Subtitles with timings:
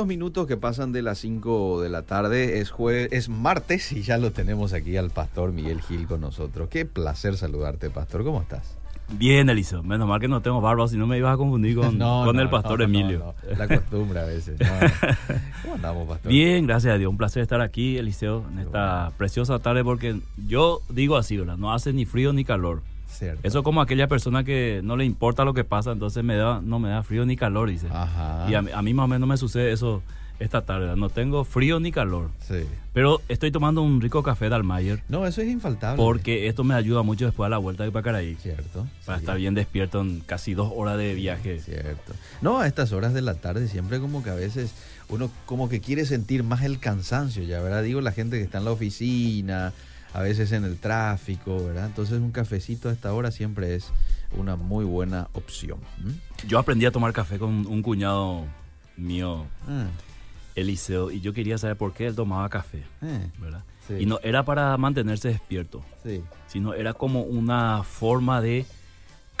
[0.00, 2.60] 22 minutos que pasan de las 5 de la tarde.
[2.60, 6.68] Es, jue es martes y ya lo tenemos aquí al pastor Miguel Gil con nosotros.
[6.68, 8.24] Qué placer saludarte, pastor.
[8.24, 8.76] ¿Cómo estás?
[9.12, 9.82] Bien, Eliseo.
[9.82, 12.36] Menos mal que no tengo barba, si no me ibas a confundir con, No, con
[12.36, 13.34] no, el pastor no, Emilio.
[13.56, 14.58] La costumbre a veces.
[15.62, 16.30] ¿Cómo andamos, pastor?
[16.30, 17.10] Bien, gracias a Dios.
[17.10, 21.56] Un placer estar aquí, Eliseo, en esta preciosa tarde, porque yo digo así, ¿verdad?
[21.56, 22.82] No hace ni frío ni calor.
[23.20, 23.40] Cierto.
[23.46, 26.80] Eso como aquella persona que no le importa lo que pasa, entonces me da, no
[26.80, 27.86] me da frío ni calor, dice.
[27.92, 28.46] Ajá.
[28.50, 30.02] Y a, mí- a mí más o menos me sucede eso
[30.40, 30.96] esta tarde.
[30.96, 32.30] No tengo frío ni calor.
[32.40, 32.64] Sí.
[32.94, 36.02] Pero estoy tomando un rico café de Almayer No, eso es infaltable.
[36.02, 38.36] porque esto me ayuda mucho después a la vuelta de Pacaraí.
[38.36, 38.86] Cierto.
[39.04, 39.22] Para sí.
[39.24, 41.60] estar bien despierto en casi dos horas de viaje.
[41.60, 42.14] Cierto.
[42.40, 44.74] No, a estas horas de la tarde siempre como que a veces
[45.10, 47.82] uno como que quiere sentir más el cansancio, ya, ¿verdad?
[47.82, 49.72] Digo, la gente que está en la oficina,
[50.12, 51.86] a veces en el tráfico, ¿verdad?
[51.86, 53.90] Entonces un cafecito a esta hora siempre es
[54.36, 55.78] una muy buena opción.
[56.46, 58.44] Yo aprendí a tomar café con un cuñado
[58.96, 59.86] mío, Ah,
[60.54, 63.62] Eliseo, y yo quería saber por qué él tomaba café, eh, ¿verdad?
[63.86, 63.94] Sí.
[64.00, 66.22] Y no era para mantenerse despierto, sí.
[66.48, 68.66] sino era como una forma de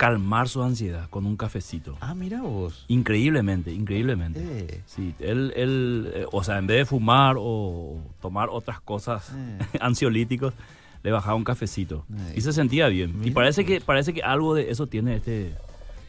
[0.00, 1.94] calmar su ansiedad con un cafecito.
[2.00, 2.86] Ah, mira vos.
[2.88, 4.40] Increíblemente, increíblemente.
[4.42, 9.30] Eh, Sí, él, él eh, o sea, en vez de fumar o tomar otras cosas
[9.36, 9.58] Eh.
[9.80, 10.54] ansiolíticos,
[11.02, 12.32] le bajaba un cafecito Eh.
[12.36, 13.20] y se sentía bien.
[13.22, 15.54] Y parece que parece que algo de eso tiene este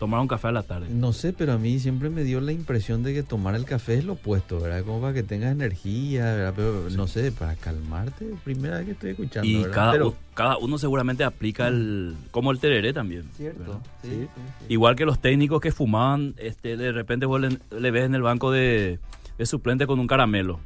[0.01, 0.87] tomar un café a la tarde.
[0.89, 3.93] No sé, pero a mí siempre me dio la impresión de que tomar el café
[3.99, 4.83] es lo opuesto, ¿verdad?
[4.83, 6.53] Como para que tengas energía, ¿verdad?
[6.55, 9.71] Pero no sé, para calmarte, primera vez que estoy escuchando, Y ¿verdad?
[9.75, 13.25] cada, Pero- cada uno seguramente aplica el como el tereré también.
[13.37, 14.27] Cierto, sí.
[14.69, 18.23] Igual que los técnicos que fumaban, este, de repente vos le, le ves en el
[18.23, 18.97] banco de,
[19.37, 20.59] de suplente con un caramelo.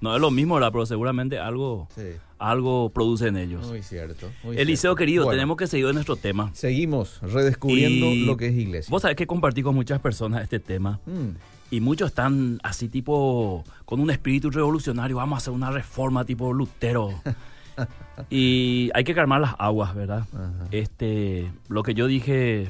[0.00, 0.70] No es lo mismo, ¿verdad?
[0.72, 2.02] Pero seguramente algo, Sí,
[2.38, 3.66] algo produce en ellos.
[3.66, 4.28] muy cierto.
[4.44, 4.96] muy Eliseo cierto.
[4.96, 6.50] querido, Bueno, tenemos que seguir en nuestro tema.
[6.54, 8.90] Seguimos redescubriendo Y lo que es iglesia.
[8.90, 11.30] Vos sabés que compartí con muchas personas este tema Mm,
[11.70, 16.52] y muchos están así tipo con un espíritu revolucionario, vamos a hacer una reforma tipo
[16.52, 17.10] Lutero.
[18.30, 20.24] y hay que calmar las aguas, ¿verdad?
[20.32, 20.68] Ajá.
[20.70, 22.68] Este, lo que yo dije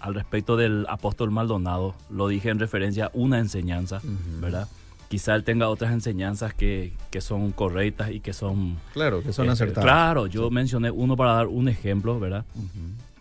[0.00, 4.00] al respecto del apóstol Maldonado, lo dije en referencia a una enseñanza.
[4.40, 4.66] ¿verdad?
[5.12, 8.78] Quizá él tenga otras enseñanzas que, que son correctas y que son...
[8.94, 9.84] Claro, que son este, acertadas.
[9.84, 12.46] Claro, yo mencioné uno para dar un ejemplo, ¿verdad?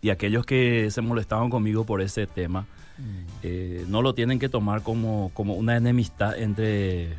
[0.01, 2.65] Y aquellos que se molestaban conmigo por ese tema,
[2.97, 3.03] Mm.
[3.43, 7.09] eh, no lo tienen que tomar como, como una enemistad entre,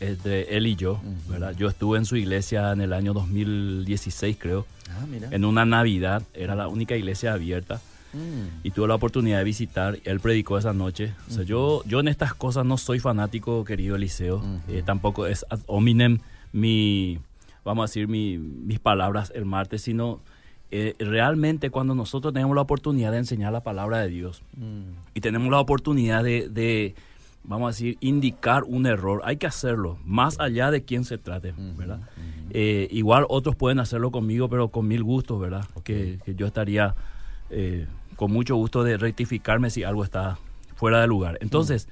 [0.00, 1.00] entre él y yo.
[1.28, 1.54] ¿verdad?
[1.56, 5.28] Yo estuve en su iglesia en el año 2016, creo, Ah, mira.
[5.30, 7.80] en una Navidad, era la única iglesia abierta,
[8.12, 8.60] Mm.
[8.64, 11.14] y tuve la oportunidad de visitar, él predicó esa noche.
[11.28, 15.46] O sea, yo, yo en estas cosas no soy fanático, querido Eliseo, eh, tampoco es
[15.50, 16.18] ad hominem
[16.52, 17.18] mi,
[17.64, 20.20] vamos a decir, mi- mis palabras el martes, sino
[20.70, 24.94] eh, realmente cuando nosotros tenemos la oportunidad de enseñar la palabra de Dios, Mm.
[25.14, 26.94] y tenemos la oportunidad de, de,
[27.44, 31.52] vamos a decir, indicar un error, hay que hacerlo, más allá de quién se trate,
[31.76, 32.00] ¿verdad?
[32.54, 35.64] Eh, igual otros pueden hacerlo conmigo, pero con mil gustos, ¿verdad?
[35.84, 36.94] Que, que yo estaría
[37.50, 37.86] eh,
[38.22, 40.38] con mucho gusto de rectificarme si algo está
[40.76, 41.38] fuera de lugar.
[41.40, 41.88] Entonces,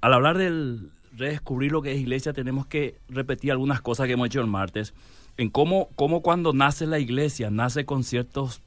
[0.00, 4.28] al hablar del redescubrir lo que es iglesia, tenemos que repetir algunas cosas que hemos
[4.28, 4.94] hecho el martes,
[5.36, 8.62] en cómo, cómo cuando nace la iglesia, nace con ciertos,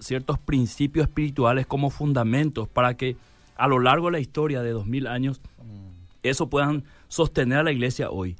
[0.00, 3.16] ciertos principios espirituales como fundamentos para que
[3.54, 5.40] a lo largo de la historia de dos mil años
[6.24, 8.34] eso puedan sostener a la iglesia hoy.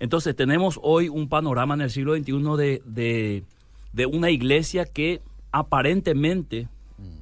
[0.00, 3.44] Entonces tenemos hoy un panorama en el siglo XXI de, de,
[3.92, 6.66] de una iglesia que aparentemente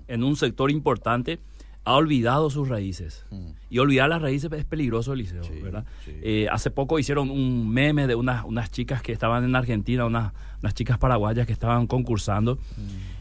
[0.09, 1.41] en un sector importante
[1.87, 3.27] ha olvidado sus raíces.
[3.31, 3.49] Mm.
[3.69, 5.85] Y olvidar las raíces es peligroso, Eliseo, Sí, ¿verdad?
[6.05, 6.13] sí.
[6.23, 10.33] Eh, hace poco hicieron un meme de unas, unas chicas que estaban en Argentina, unas,
[10.63, 12.59] unas chicas paraguayas que estaban concursando.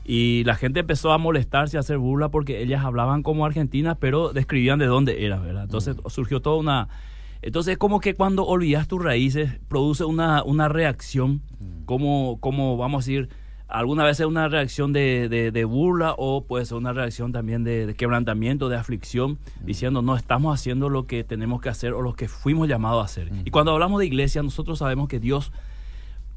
[0.06, 4.32] Y la gente empezó a molestarse, a hacer burla porque ellas hablaban como argentinas, pero
[4.32, 5.64] describían de dónde eran, ¿verdad?
[5.64, 6.88] Entonces surgió toda una...
[7.42, 11.42] Entonces es como que cuando olvidas tus raíces, produce una, una reacción,
[11.86, 13.28] como, como vamos a decir,
[13.74, 17.64] alguna vez es una reacción de, de- de burla o puede ser una reacción también
[17.64, 22.02] de, de quebrantamiento, de aflicción, diciendo no estamos haciendo lo que tenemos que hacer o
[22.02, 23.32] lo que fuimos llamados a hacer.
[23.46, 25.52] Y cuando hablamos de iglesia, nosotros sabemos que Dios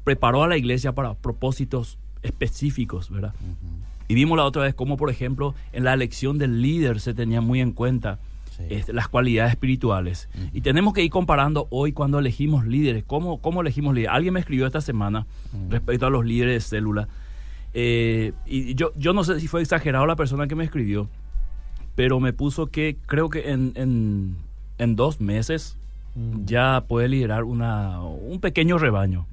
[0.03, 3.33] preparó a la iglesia para propósitos específicos, ¿verdad?
[4.07, 7.41] Y vimos la otra vez cómo, por ejemplo, en la elección del líder se tenía
[7.41, 8.19] muy en cuenta
[8.57, 8.63] Sí.
[8.71, 10.29] este, las cualidades espirituales.
[10.51, 13.03] Y tenemos que ir comparando hoy cuando elegimos líderes.
[13.05, 14.15] ¿Cómo, cómo elegimos líderes?
[14.15, 15.27] Alguien me escribió esta semana
[15.69, 17.07] respecto a los líderes de célula.
[17.79, 21.07] Eh, y yo, yo no sé si fue exagerado la persona que me escribió,
[21.95, 24.35] pero me puso que creo que en, en,
[24.79, 25.77] en dos meses
[26.15, 26.45] Mm.
[26.45, 29.27] ya puede liderar una, un pequeño rebaño.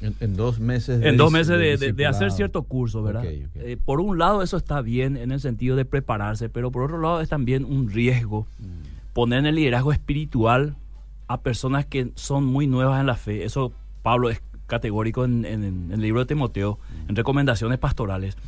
[0.00, 1.02] En, en dos meses.
[1.02, 3.24] En dis- dos meses de, de- de hacer cierto curso, ¿verdad?
[3.24, 3.62] Ok, ok.
[3.64, 7.00] Eh, por un lado eso está bien en el sentido de prepararse, pero por otro
[7.00, 9.12] lado es también un riesgo Mm.
[9.12, 10.76] poner en el liderazgo espiritual
[11.26, 13.44] a personas que son muy nuevas en la fe.
[13.44, 13.72] Eso
[14.04, 14.40] Pablo es
[14.70, 16.78] categórico en, el libro de Timoteo,
[17.08, 18.38] en recomendaciones pastorales.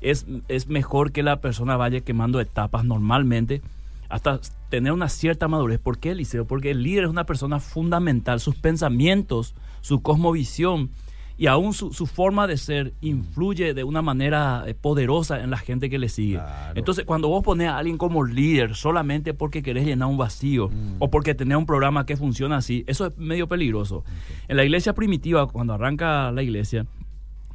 [0.00, 3.62] Es, es mejor que la persona vaya quemando etapas normalmente
[4.08, 5.78] hasta tener una cierta madurez.
[5.78, 6.46] ¿Por qué, Eliseo?
[6.46, 8.40] Porque el líder es una persona fundamental.
[8.40, 10.90] Sus pensamientos, su cosmovisión
[11.38, 15.88] y aún su, forma de ser influye de una manera eh, poderosa en la gente
[15.88, 16.40] que le sigue.
[16.74, 20.96] Entonces, cuando vos pones a alguien como líder solamente porque querés llenar un vacío mm.
[20.98, 24.04] o porque tenés un programa que funciona así, eso es medio peligroso.
[24.48, 26.86] En la iglesia primitiva, cuando arranca la iglesia,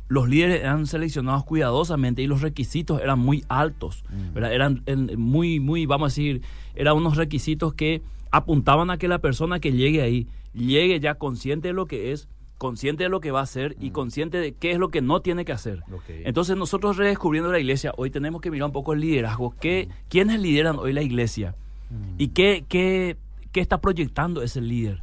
[0.08, 4.38] los líderes eran seleccionados cuidadosamente y los requisitos eran muy altos, mm.
[4.46, 4.84] eran
[5.18, 6.42] muy, muy, vamos a decir,
[6.74, 8.02] eran unos requisitos que
[8.32, 12.30] apuntaban a que la persona que llegue ahí llegue ya consciente de lo que es,
[12.64, 13.94] consciente de lo que va a hacer y mm.
[13.94, 15.84] consciente de qué es lo que no tiene que hacer.
[16.08, 19.54] Entonces nosotros redescubriendo la iglesia, hoy tenemos que mirar un poco el liderazgo.
[19.60, 19.94] ¿Qué, mm.
[20.08, 21.56] ¿Quiénes lideran hoy la iglesia?
[21.90, 22.16] Mm.
[22.20, 23.18] ¿Y qué, qué,
[23.52, 25.02] qué, está proyectando ese líder?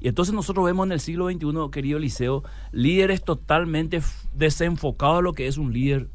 [0.00, 2.42] Y entonces nosotros vemos en el siglo XXI, querido Liceo,
[2.72, 4.02] líderes totalmente
[4.34, 6.08] desenfocados de lo que es un líder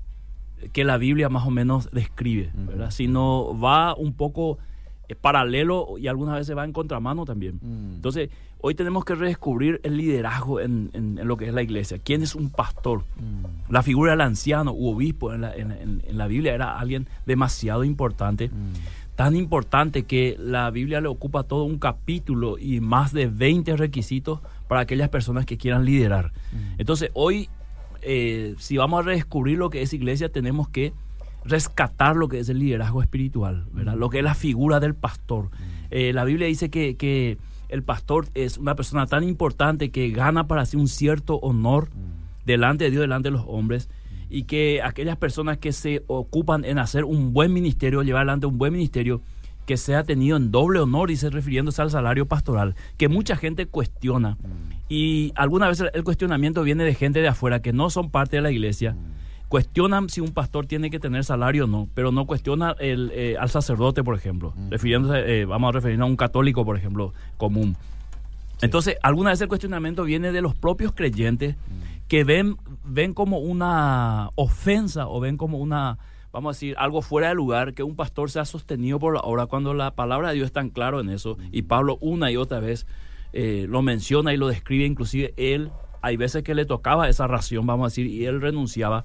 [0.73, 2.91] que la Biblia más o menos describe, ¿verdad?
[2.91, 4.57] Sino va un poco
[5.07, 7.61] eh, paralelo y algunas veces va en contramano también.
[7.95, 8.29] Entonces,
[8.63, 11.97] Hoy tenemos que redescubrir el liderazgo en, lo que es la iglesia.
[11.97, 12.99] ¿Quién es un pastor?
[13.15, 13.71] Mm.
[13.73, 18.49] La figura del anciano u obispo en la, Biblia era alguien demasiado importante.
[18.49, 19.15] Mm.
[19.15, 24.41] Tan importante que la Biblia le ocupa todo un capítulo y más de 20 requisitos
[24.67, 26.31] para aquellas personas que quieran liderar.
[26.51, 26.79] Mm.
[26.79, 27.49] Entonces, hoy,
[28.03, 30.93] eh, si vamos a redescubrir lo que es iglesia, tenemos que
[31.43, 33.95] rescatar lo que es el liderazgo espiritual, ¿verdad?
[33.95, 35.49] Lo que es la figura del pastor.
[35.89, 37.39] Eh, la Biblia dice que, que
[37.71, 42.45] el pastor es una persona tan importante que gana para sí un cierto honor mm.
[42.45, 43.89] delante de Dios, delante de los hombres,
[44.29, 48.57] y que aquellas personas que se ocupan en hacer un buen ministerio, llevar adelante un
[48.57, 49.21] buen ministerio,
[49.65, 53.65] que sea tenido en doble honor, y se refiriéndose al salario pastoral, que mucha gente
[53.65, 54.31] cuestiona.
[54.31, 54.73] Mm.
[54.89, 58.41] Y algunas veces el cuestionamiento viene de gente de afuera que no son parte de
[58.41, 62.25] la iglesia mm cuestionan si un pastor tiene que tener salario o no, pero no
[62.25, 66.63] cuestiona el, eh, al sacerdote, por ejemplo, refiriéndose, eh, vamos a referirnos a un católico,
[66.63, 67.75] por ejemplo, común.
[68.61, 71.57] Entonces, alguna vez el cuestionamiento viene de los propios creyentes
[72.07, 72.55] que ven,
[72.85, 75.97] ven como una ofensa o ven como una,
[76.31, 79.47] vamos a decir, algo fuera de lugar que un pastor sea sostenido por la obra
[79.47, 81.37] cuando la palabra de Dios es tan claro en eso.
[81.51, 82.87] Y Pablo una y otra vez
[83.33, 85.71] eh, lo menciona y lo describe, inclusive él,
[86.01, 89.03] hay veces que le tocaba esa ración, vamos a decir, y él renunciaba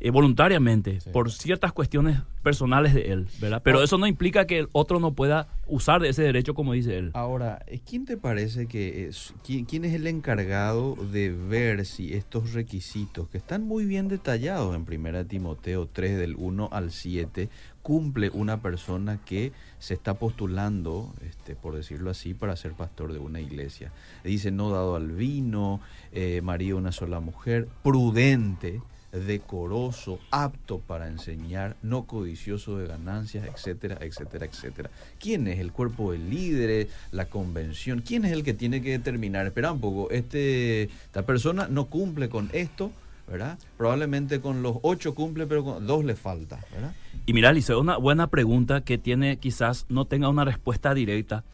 [0.00, 3.60] eh, voluntariamente por ciertas cuestiones personales de él, ¿verdad?
[3.62, 6.96] Pero eso no implica que el otro no pueda usar de ese derecho como dice
[6.96, 7.10] él.
[7.12, 12.54] Ahora, eh, ¿quién te parece que es, quién, es el encargado de ver si estos
[12.54, 17.50] requisitos, que están muy bien detallados en 1 Timoteo 3 del 1 al 7,
[17.82, 23.18] cumple una persona que se está postulando, este, por decirlo así, para ser pastor de
[23.18, 23.92] una iglesia?
[24.24, 25.80] Dice, no dado al vino,
[26.12, 28.80] eh, marido una sola mujer, prudente,
[29.12, 34.90] decoroso, apto para enseñar, no codicioso de ganancias, etcétera, etcétera, etcétera.
[35.18, 38.02] ¿Quién es el cuerpo de líderes, la convención?
[38.02, 39.46] ¿Quién es el que tiene que determinar?
[39.46, 42.92] Espera un poco, este, esta persona no cumple con esto,
[43.28, 43.58] ¿verdad?
[43.76, 46.94] Probablemente con los ocho cumple, pero con dos le falta, ¿verdad?
[47.26, 51.44] Y mira, Lice, una buena pregunta que tiene quizás no tenga una respuesta directa,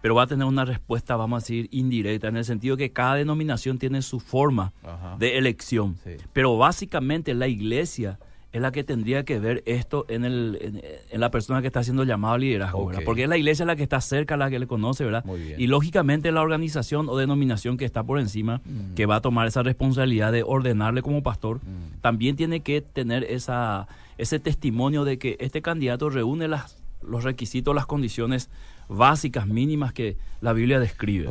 [0.00, 3.16] pero va a tener una respuesta, vamos a decir, indirecta, en el sentido que cada
[3.16, 4.72] denominación tiene su forma
[5.18, 5.96] de elección.
[6.32, 8.18] Pero básicamente la iglesia
[8.50, 12.04] es la que tendría que ver esto en, el, en, la persona que está haciendo
[12.04, 13.02] llamado al liderazgo, ¿verdad?
[13.04, 15.24] Porque es la iglesia la que está cerca, la que le conoce, ¿verdad?
[15.58, 18.94] Y lógicamente la organización o denominación que está por encima, mm.
[18.94, 22.00] que va a tomar esa responsabilidad de ordenarle como pastor, mm.
[22.00, 23.86] también tiene que tener esa,
[24.16, 28.48] ese testimonio de que este candidato reúne las, los requisitos, las condiciones
[28.88, 31.28] básicas, mínimas que la Biblia describe.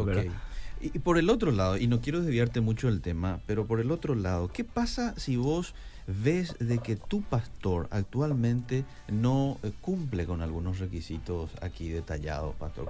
[0.80, 3.92] Y, por el otro lado, y no quiero desviarte mucho del tema, pero por el
[3.92, 5.74] otro lado, ¿qué pasa si vos
[6.06, 12.90] ves de que tu pastor actualmente no eh, cumple con algunos requisitos aquí detallados, pastor?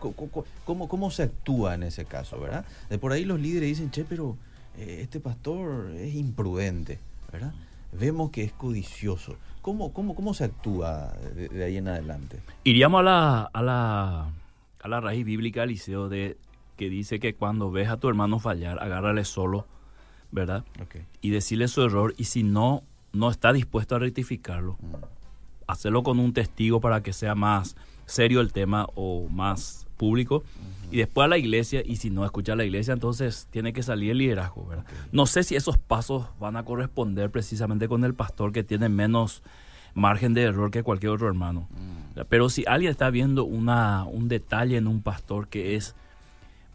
[0.65, 2.65] ¿Cómo, cómo, se actúa en ese caso, verdad?
[2.89, 4.35] De por ahí los líderes dicen, che, pero
[4.77, 6.99] eh, este pastor es imprudente,
[7.31, 7.53] ¿verdad?
[7.93, 9.37] Vemos que es codicioso.
[9.61, 12.39] ¿Cómo, cómo, cómo se actúa de, ahí en adelante?
[12.65, 14.27] Iríamos a la, a la
[14.87, 16.37] a la raíz bíblica, Eliseo, de
[16.77, 19.67] que dice que cuando ves a tu hermano fallar, agárrale solo,
[20.31, 20.63] ¿verdad?
[21.21, 24.95] Y decirle su error y si no, no está dispuesto a rectificarlo, mm.
[25.67, 27.75] hacerlo con un testigo para que sea más
[28.05, 30.43] serio el tema o más público.
[30.89, 33.83] Y después a la iglesia, y si no escucha a la iglesia, entonces tiene que
[33.83, 34.85] salir el liderazgo, ¿verdad?
[35.11, 39.43] No sé si esos pasos van a corresponder precisamente con el pastor que tiene menos
[39.93, 41.67] margen de error que cualquier otro hermano.
[41.71, 42.21] Mm.
[42.29, 45.95] Pero si alguien está viendo una, un detalle en un pastor que es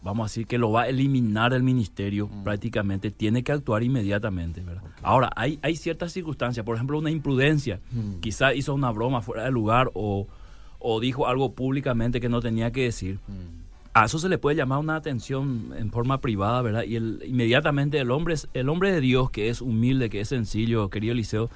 [0.04, 2.42] vamos a decir, que lo va a eliminar el ministerio Mm.
[2.42, 4.83] prácticamente, tiene que actuar inmediatamente, ¿verdad?
[5.00, 8.19] Ahora, hay, hay ciertas circunstancias, por ejemplo, una imprudencia, Mm.
[8.19, 10.26] quizá hizo una broma fuera de lugar o,
[10.81, 13.21] o dijo algo públicamente que no tenía que decir.
[13.28, 13.62] Mm.
[13.95, 16.83] A eso se le puede llamar una atención en forma privada, ¿verdad?
[16.83, 20.28] Y el, inmediatamente el hombre, es- el hombre de Dios, que es humilde, que es
[20.31, 21.49] sencillo, querido Eliseo,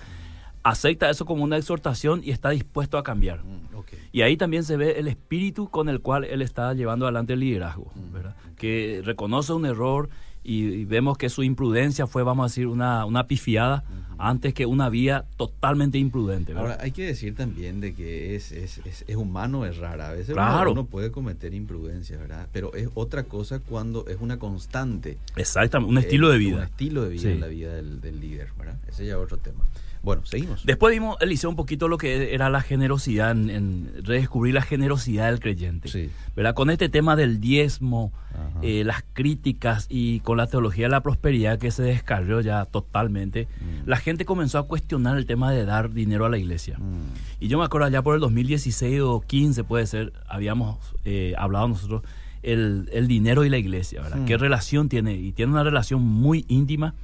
[0.70, 3.42] acepta eso como una exhortación y está dispuesto a cambiar.
[3.44, 3.86] Mm, ok.
[4.12, 7.40] Y ahí también se ve el espíritu con el cual él está llevando adelante el
[7.40, 8.34] liderazgo, ¿verdad?
[8.56, 10.08] Que reconoce un error
[10.42, 13.84] y, y vemos que su imprudencia fue, vamos a decir, una, una pifiada
[14.18, 16.70] antes que una vía totalmente imprudente, ¿verdad?
[16.72, 20.00] Ahora, hay que decir también de que es, es, es, es humano errar.
[20.00, 20.72] A veces uno- Claro.
[20.72, 22.48] uno puede cometer imprudencia, ¿verdad?
[22.52, 25.18] Pero es otra cosa cuando es una constante.
[25.36, 26.64] Exactamente, un eh, estilo de Un vida.
[26.64, 27.28] estilo de vida Sí.
[27.28, 28.78] en la vida del, del líder, ¿verdad?
[28.88, 29.64] Ese ya es otro tema.
[30.02, 30.64] Bueno, seguimos.
[30.64, 35.30] Después vimos, Eliseo, un poquito lo que era la generosidad, en, en redescubrir la generosidad
[35.30, 35.88] del creyente.
[35.88, 36.10] Sí.
[36.36, 36.54] ¿verdad?
[36.54, 38.12] Con este tema del diezmo,
[38.62, 43.48] eh, las críticas y con la teología de la prosperidad que se descarrió ya totalmente,
[43.60, 43.88] Mm.
[43.88, 46.78] la gente comenzó a cuestionar el tema de dar dinero a la iglesia.
[46.78, 51.34] Mm, Y yo me acuerdo allá por el 2016 o 15 puede ser, habíamos eh,
[51.38, 52.02] hablado nosotros
[52.42, 54.18] el, el dinero y la iglesia, ¿verdad?
[54.18, 54.24] Mm.
[54.26, 55.14] ¿Qué relación tiene?
[55.16, 56.94] Y tiene una relación muy íntima.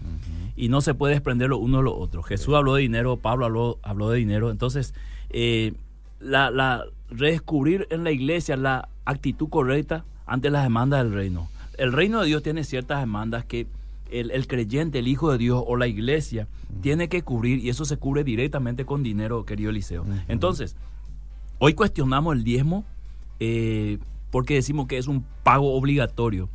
[0.56, 2.22] Y no se puede desprender lo uno de lo otro.
[2.22, 4.50] Jesús habló de dinero, Pablo habló, habló de dinero.
[4.50, 4.94] Entonces,
[5.30, 5.72] eh,
[6.20, 11.48] la, la- redescubrir en la iglesia la actitud correcta ante las demandas del reino.
[11.78, 13.66] El reino de Dios tiene ciertas demandas que
[14.10, 16.46] el, el creyente, el hijo de Dios o la iglesia
[16.82, 20.04] tiene que cubrir y eso se cubre directamente con dinero, querido Eliseo.
[20.28, 20.76] Entonces,
[21.58, 22.84] hoy cuestionamos el diezmo
[23.40, 23.98] eh,
[24.30, 26.48] porque decimos que es un pago obligatorio,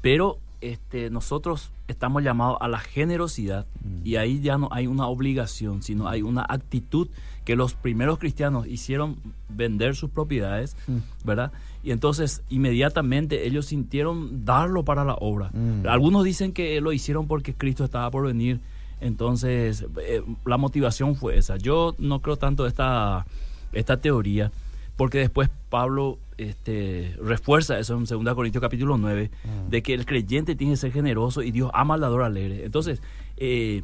[0.00, 0.38] pero
[0.72, 4.06] este, nosotros estamos llamados a la generosidad Mm.
[4.06, 7.08] y ahí ya no hay una obligación, sino hay una actitud
[7.44, 9.16] que los primeros cristianos hicieron
[9.48, 10.98] vender sus propiedades, Mm.
[11.24, 11.52] ¿verdad?
[11.82, 15.50] Y entonces inmediatamente ellos sintieron darlo para la obra.
[15.52, 15.86] Mm.
[15.86, 18.60] Algunos dicen que lo hicieron porque Cristo estaba por venir.
[19.00, 21.58] Entonces, eh, la motivación fue esa.
[21.58, 23.26] Yo no creo tanto esta,
[23.72, 24.50] esta teoría,
[24.96, 29.70] porque después Pablo este, refuerza eso en 2 Corintios capítulo 9, Mm.
[29.70, 32.64] de que el creyente tiene que ser generoso y Dios ama al dador alegre.
[32.64, 33.00] Entonces,
[33.36, 33.82] eh,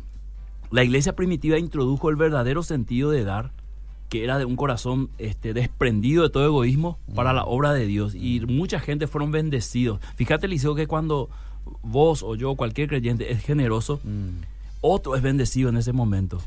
[0.70, 3.50] la iglesia primitiva introdujo el verdadero sentido de dar,
[4.08, 8.14] que era de un corazón este, desprendido de todo egoísmo para la obra de Dios.
[8.14, 10.00] Y mucha gente fueron bendecidos.
[10.16, 11.28] Fíjate, Eliseo, que cuando
[11.82, 14.42] vos o yo, cualquier creyente, es generoso, Mm,
[14.80, 16.38] otro es bendecido en ese momento.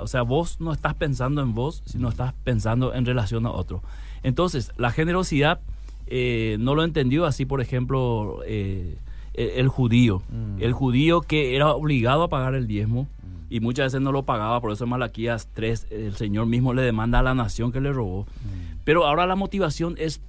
[0.00, 3.82] O sea, vos no estás pensando en vos, sino estás pensando en relación a otro.
[4.22, 5.60] Entonces, la generosidad
[6.06, 8.96] eh, no lo entendió así, por ejemplo, eh,
[9.34, 10.22] el, el judío.
[10.28, 10.62] Mm.
[10.62, 13.08] El judío que era obligado a pagar el diezmo
[13.48, 16.82] y muchas veces no lo pagaba, por eso en Malaquías 3 el Señor mismo le
[16.82, 18.22] demanda a la nación que le robó.
[18.24, 20.20] mm, Pero ahora la motivación es,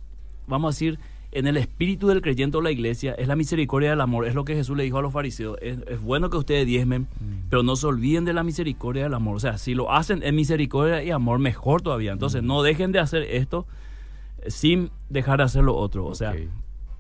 [0.48, 1.00] vamos a decir,
[1.34, 4.28] en el espíritu del creyente o la iglesia, es la misericordia del amor.
[4.28, 5.58] Es lo que Jesús le dijo a los fariseos.
[5.62, 7.08] Es, es bueno que ustedes diezmen,
[7.50, 9.38] pero no se olviden de la misericordia del amor.
[9.38, 12.12] O sea, si lo hacen en misericordia y amor, mejor todavía.
[12.12, 13.66] Entonces, no dejen de hacer esto
[14.48, 16.06] sin dejar de hacer lo otro.
[16.06, 16.34] O sea,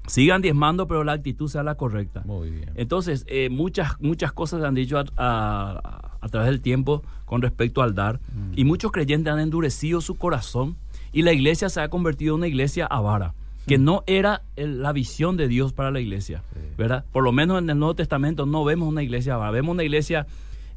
[0.07, 2.21] sigan diezmando, pero la actitud sea la correcta.
[2.25, 2.71] Muy bien.
[2.75, 7.41] Entonces, eh, muchas, muchas cosas se han dicho a, a- a través del tiempo con
[7.41, 8.19] respecto al dar.
[8.33, 8.53] Mm.
[8.55, 10.75] Y muchos creyentes han endurecido su corazón
[11.11, 13.33] y la iglesia se ha convertido en una iglesia avara,
[13.67, 16.43] que no era el- la visión de Dios para la iglesia.
[16.53, 16.59] Sí.
[16.77, 17.05] ¿verdad?
[17.11, 20.25] Por lo menos en el Nuevo Testamento no vemos una iglesia vemos una iglesia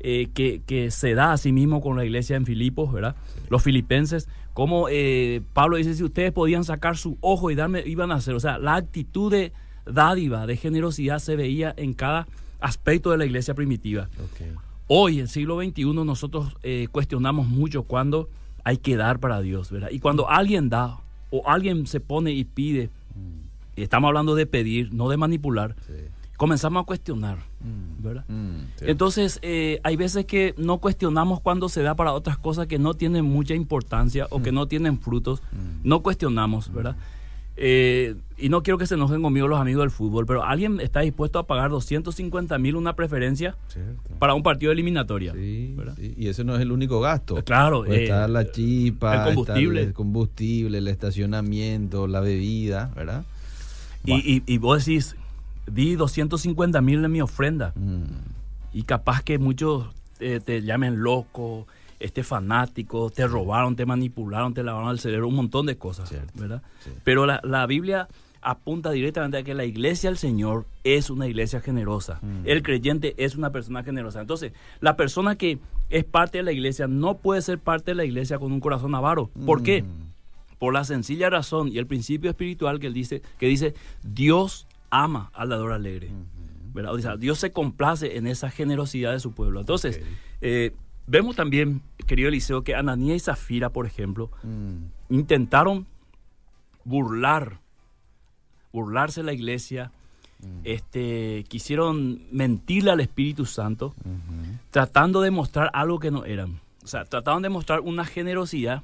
[0.00, 3.16] eh, que, que se da a sí mismo con la iglesia en Filipos, ¿verdad?
[3.48, 8.10] Los filipenses, como eh, Pablo dice, si ustedes podían sacar su ojo y darme, iban
[8.12, 8.34] a hacer.
[8.34, 9.52] O sea, la actitud de
[9.86, 12.26] dádiva, de generosidad se veía en cada
[12.60, 14.08] aspecto de la iglesia primitiva.
[14.88, 18.28] Hoy, en siglo XXI, nosotros eh, cuestionamos mucho cuando
[18.62, 19.88] hay que dar para Dios, ¿verdad?
[19.90, 20.98] Y cuando alguien da
[21.36, 25.74] o alguien se pone y pide, Mm, y estamos hablando de pedir, no de manipular,
[25.86, 25.92] sí.
[26.36, 28.24] comenzamos a cuestionar, Mm, ¿verdad?
[28.28, 28.84] mm, sí.
[28.88, 32.94] Entonces, eh, hay veces que no cuestionamos cuando se da para otras cosas que no
[32.94, 35.40] tienen mucha importancia o que no tienen frutos.
[35.52, 35.88] Mm.
[35.88, 36.96] No cuestionamos, ¿verdad?
[37.56, 41.00] Eh, y no quiero que se enojen conmigo los amigos del fútbol, pero ¿alguien está
[41.00, 44.02] dispuesto a pagar 250 mil una preferencia Cierto.
[44.18, 45.32] para un partido de eliminatoria?
[45.34, 45.76] Sí,
[46.18, 47.36] y ese no es el único gasto.
[47.44, 49.82] Claro, Pues eh, está la chipa, el está combustible.
[49.82, 53.24] el combustible, el estacionamiento, la bebida, ¿verdad?
[54.04, 55.14] Y, y, y vos decís,
[55.70, 57.72] di 250 mil en mi ofrenda.
[57.76, 58.02] Mm,
[58.72, 59.86] Y capaz que muchos
[60.18, 61.66] eh, te llamen loco,
[62.00, 66.32] este fanático, te robaron, te manipularon, te lavaron el cerebro, un montón de cosas, Cierto,
[66.40, 66.62] ¿verdad?
[66.80, 66.90] sí.
[67.04, 68.08] Pero la, la Biblia
[68.46, 72.18] apunta directamente a que la iglesia del Señor es una iglesia generosa.
[72.20, 72.42] Mm.
[72.44, 74.20] El creyente es una persona generosa.
[74.20, 75.58] Entonces, la persona que
[75.88, 78.94] es parte de la iglesia no puede ser parte de la iglesia con un corazón
[78.94, 79.30] avaro.
[79.46, 79.82] ¿Por qué?
[79.82, 84.66] mm, Por la sencilla razón y el principio espiritual que él dice, que dice, Dios
[84.90, 86.10] ama al dador alegre.
[86.74, 86.92] ¿verdad?
[86.92, 89.60] O sea, Dios se complace en esa generosidad de su pueblo.
[89.60, 90.02] Entonces,
[90.40, 90.72] eh,
[91.06, 94.84] vemos también, querido Eliseo, que Ananías y Zafira, por ejemplo, Mm.
[95.10, 95.86] intentaron
[96.84, 97.58] burlar,
[98.72, 99.90] burlarse de la iglesia,
[100.64, 103.94] este, quisieron mentirle al Espíritu Santo,
[104.70, 106.60] tratando de mostrar algo que no eran.
[106.82, 108.82] O sea, trataron de mostrar una generosidad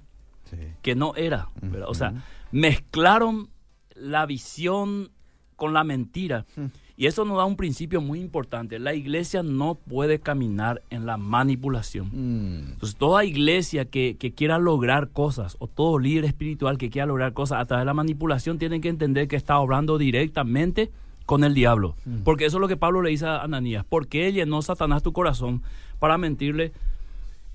[0.51, 0.57] Sí.
[0.83, 1.49] que no era.
[1.87, 2.15] O sea,
[2.51, 3.51] mezclaron
[3.95, 5.11] la visión
[5.57, 6.47] con la mentira.
[6.57, 6.67] Hmm.
[7.01, 8.79] Y eso nos da un principio muy importante.
[8.79, 12.11] La iglesia no puede caminar en la manipulación.
[12.13, 12.73] Mm.
[12.73, 17.33] Entonces, toda iglesia que, que quiera lograr cosas, o todo líder espiritual que quiera lograr
[17.33, 20.91] cosas a través de la manipulación, tienen que entender que está obrando directamente
[21.25, 21.97] con el diablo.
[22.23, 23.83] Porque eso es lo que Pablo le dice a Ananías.
[23.87, 25.63] ¿Por qué llenó Satanás tu corazón
[26.01, 26.75] para mentirle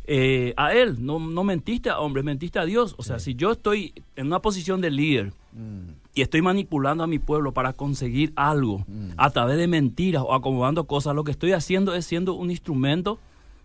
[0.06, 1.06] eh, a él?
[1.06, 2.96] No, no mentiste a hombres, mentiste a Dios.
[2.98, 6.05] O sea, si yo estoy en una posición de líder Mm.
[6.16, 9.10] Y estoy manipulando a mi pueblo para conseguir algo Mm.
[9.18, 13.20] a través de mentiras o acomodando cosas, lo que estoy haciendo es siendo un instrumento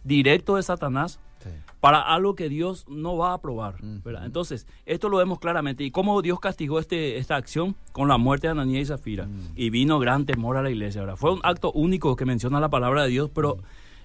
[0.04, 1.48] directo de Satanás Sí.
[1.80, 3.76] para algo que Dios no va a aprobar.
[4.04, 4.26] ¿verdad?
[4.26, 5.84] Entonces, esto lo vemos claramente.
[5.84, 7.76] ¿Y cómo Dios castigó este, esta acción?
[7.92, 9.24] Con la muerte de Ananías y Zafira.
[9.26, 9.40] Mm.
[9.56, 11.00] Y vino gran temor a la iglesia.
[11.00, 11.16] ¿verdad?
[11.16, 13.60] Fue un acto único que menciona la palabra de Dios, pero Mm.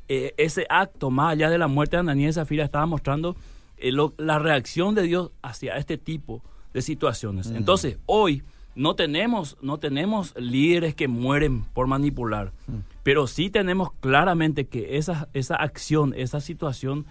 [0.07, 3.35] eh, ese acto, más allá de la muerte de Ananías y Zafira, estaba mostrando
[3.77, 6.41] eh, lo- la reacción de Dios hacia este tipo
[6.75, 7.49] de situaciones.
[7.49, 7.55] Mm.
[7.55, 8.43] Entonces, hoy
[8.75, 12.79] no tenemos, no tenemos líderes que mueren por manipular, Mm.
[13.01, 17.05] pero sí tenemos claramente que esa, esa acción, esa situación,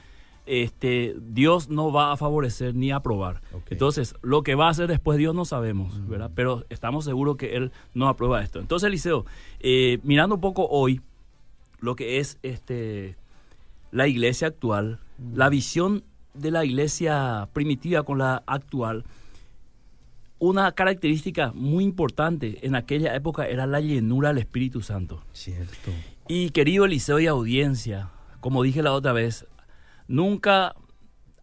[0.44, 3.40] este, Dios no va a favorecer ni a aprobar.
[3.70, 6.30] Entonces, lo que va a hacer después Dios no sabemos, ¿verdad?
[6.34, 8.60] Pero estamos seguros que Él no aprueba esto.
[8.60, 9.24] Entonces, Eliseo,
[9.60, 11.00] eh, mirando un poco hoy
[11.80, 13.16] lo que es este
[13.92, 14.98] la iglesia actual,
[15.32, 16.02] la visión
[16.34, 19.04] de la iglesia primitiva con la actual,
[20.48, 25.22] una característica muy importante en aquella época era la llenura del Espíritu Santo.
[25.32, 25.90] Cierto.
[26.28, 29.46] Y querido Eliseo y audiencia, como dije la otra vez,
[30.06, 30.74] nunca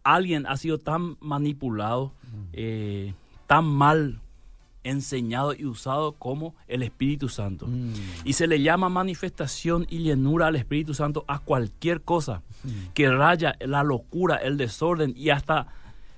[0.04, 2.12] alguien ha sido tan manipulado,
[2.52, 3.14] eh,
[3.48, 4.20] tan mal
[4.84, 7.66] enseñado y usado como el Espíritu Santo.
[7.66, 7.94] Mm.
[8.24, 12.42] Y se le llama manifestación y llenura al Espíritu Santo a cualquier cosa
[12.94, 15.66] que raya la locura, el desorden y hasta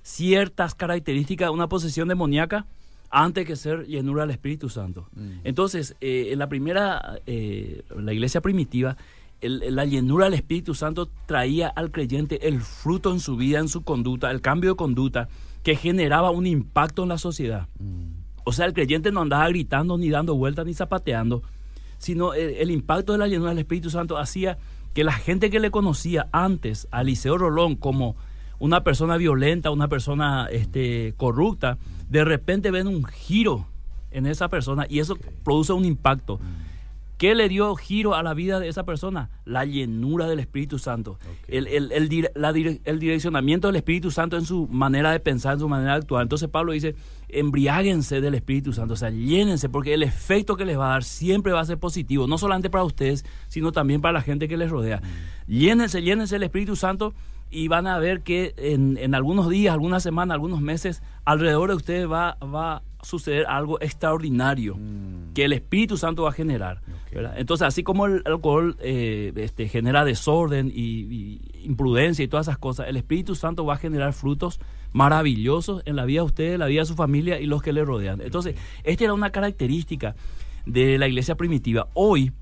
[0.04, 2.66] ciertas características de una posesión demoníaca
[3.10, 5.08] antes que ser llenura del Espíritu Santo.
[5.16, 5.30] Mm.
[5.44, 8.96] Entonces, eh, en la primera, eh, la iglesia primitiva,
[9.40, 13.68] el- la llenura del Espíritu Santo traía al creyente el fruto en su vida, en
[13.68, 15.28] su conducta, el cambio de conducta
[15.62, 17.66] que generaba un impacto en la sociedad.
[17.78, 18.10] Mm.
[18.44, 21.42] O sea, el creyente no andaba gritando, ni dando vueltas, ni zapateando,
[21.96, 24.58] sino el, el impacto de la llenura del Espíritu Santo hacía
[24.92, 28.16] que la gente que le conocía antes a Eliseo Rolón como
[28.58, 33.66] una persona violenta, una persona este, corrupta, de repente ven un giro
[34.10, 36.38] en esa persona y eso produce un impacto.
[37.18, 39.30] ¿Qué le dio giro a la vida de esa persona?
[39.44, 41.18] La llenura del Espíritu Santo.
[41.46, 45.68] El, el- la el direccionamiento del Espíritu Santo en su manera de pensar, en su
[45.68, 46.22] manera de actuar.
[46.22, 46.96] Entonces Pablo dice,
[47.28, 51.04] embriáguense del Espíritu Santo, o sea, llénense, porque el efecto que les va a dar
[51.04, 54.56] siempre va a ser positivo, no solamente para ustedes, sino también para la gente que
[54.56, 55.00] les rodea.
[55.46, 57.14] Llénense, llénense del Espíritu Santo
[57.54, 61.76] y van a ver que en, en algunos días, algunas semanas, algunos meses, alrededor de
[61.76, 65.34] ustedes va, va a suceder algo extraordinario Mm.
[65.34, 66.80] que el Espíritu Santo va a generar.
[67.36, 72.58] Entonces, así como el alcohol eh, este, genera desorden y, y imprudencia y todas esas
[72.58, 74.58] cosas, el Espíritu Santo va a generar frutos
[74.92, 77.84] maravillosos en la vida de ustedes, la vida de su familia y los que le
[77.84, 78.20] rodean.
[78.20, 80.16] Entonces, esta era una característica
[80.66, 81.88] de la iglesia primitiva.
[81.94, 82.32] Hoy,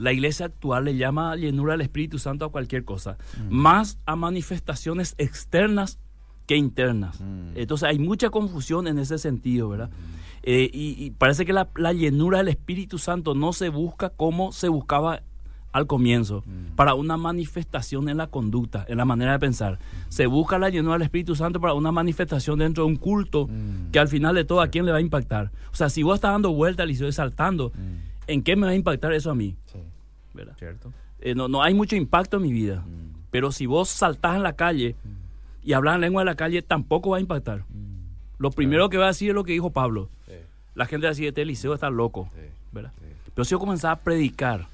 [0.00, 5.14] la iglesia actual le llama llenura del Espíritu Santo a cualquier cosa, más a manifestaciones
[5.18, 5.98] externas
[6.46, 7.20] que internas.
[7.20, 7.52] Mm.
[7.56, 9.90] Entonces hay mucha confusión en ese sentido, ¿verdad?
[10.42, 14.52] Eh, y, y parece que la, la llenura del Espíritu Santo no se busca como
[14.52, 15.22] se buscaba
[15.72, 16.42] al comienzo,
[16.74, 19.78] para una manifestación en la conducta, en la manera de pensar.
[20.08, 23.92] Se busca la llenura del Espíritu Santo para una manifestación dentro de un culto Mm.
[23.92, 25.52] que al final de todo a quién le va a impactar.
[25.72, 27.96] O sea, si vos estás dando vueltas, Liceo, saltando, Mm.
[28.26, 29.54] ¿en qué me va a impactar eso a mí?
[29.66, 29.78] Sí.
[30.34, 30.54] ¿Verdad?
[30.58, 30.92] Cierto.
[31.20, 32.80] Eh, no, no hay mucho impacto en mi vida.
[32.80, 33.20] Mm.
[33.30, 34.96] Pero si vos saltás en la calle
[35.62, 37.64] y hablas en lengua de la calle, tampoco va a impactar.
[37.68, 38.00] Mm.
[38.38, 40.08] Lo primero que va a decir es lo que dijo Pablo.
[40.26, 40.32] Sí.
[40.74, 42.30] La gente va a decir, este Eliseo está loco.
[42.34, 42.40] Sí.
[42.72, 42.92] ¿verdad?
[42.98, 43.06] Sí.
[43.34, 44.66] Pero si yo comenzaba a predicar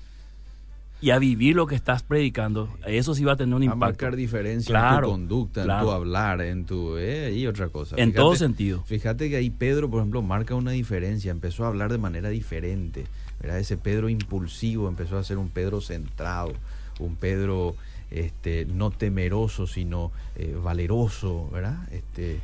[1.00, 3.78] y a vivir lo que estás predicando, eso sí va a tener un a impacto.
[3.86, 6.96] marcar diferencia en Claro, tu conducta, en tu hablar, en tu...
[6.96, 7.96] Eh, y otra cosa.
[7.96, 8.82] En Fíjate- todo sentido.
[8.84, 11.30] Fíjate que ahí Pedro, por ejemplo, marca una diferencia.
[11.30, 13.04] Empezó a hablar de manera diferente.
[13.40, 13.58] ¿verdad?
[13.58, 16.52] Ese Pedro impulsivo empezó a ser un Pedro centrado,
[16.98, 17.76] un Pedro
[18.10, 21.76] este, no temeroso, sino eh, valeroso, ¿verdad?
[21.92, 22.40] Este,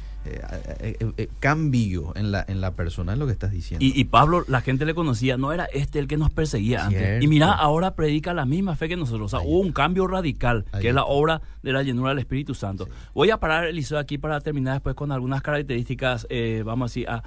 [1.40, 3.84] cambio en la, en la persona, es lo que estás diciendo.
[3.84, 7.22] Y, Pablo, la gente le conocía, no era este el que nos perseguía antes.
[7.22, 9.32] Y mira, ahora predica la misma fe que nosotros.
[9.32, 12.54] O sea, hubo un cambio radical, que es la obra de la llenura del Espíritu
[12.54, 12.88] Santo.
[13.14, 16.26] Voy a parar, Eliseo, aquí para terminar después con algunas características,
[16.64, 17.22] vamos a decir, a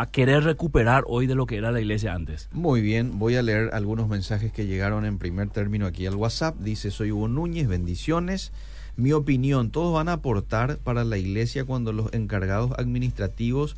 [0.00, 2.48] a querer recuperar hoy de lo que era la iglesia antes.
[2.52, 6.56] Muy bien, voy a leer algunos mensajes que llegaron en primer término aquí al WhatsApp.
[6.60, 8.52] Dice, soy Hugo Núñez, bendiciones.
[8.98, 13.76] Mi opinión, todos van a aportar para la iglesia cuando los encargados administrativos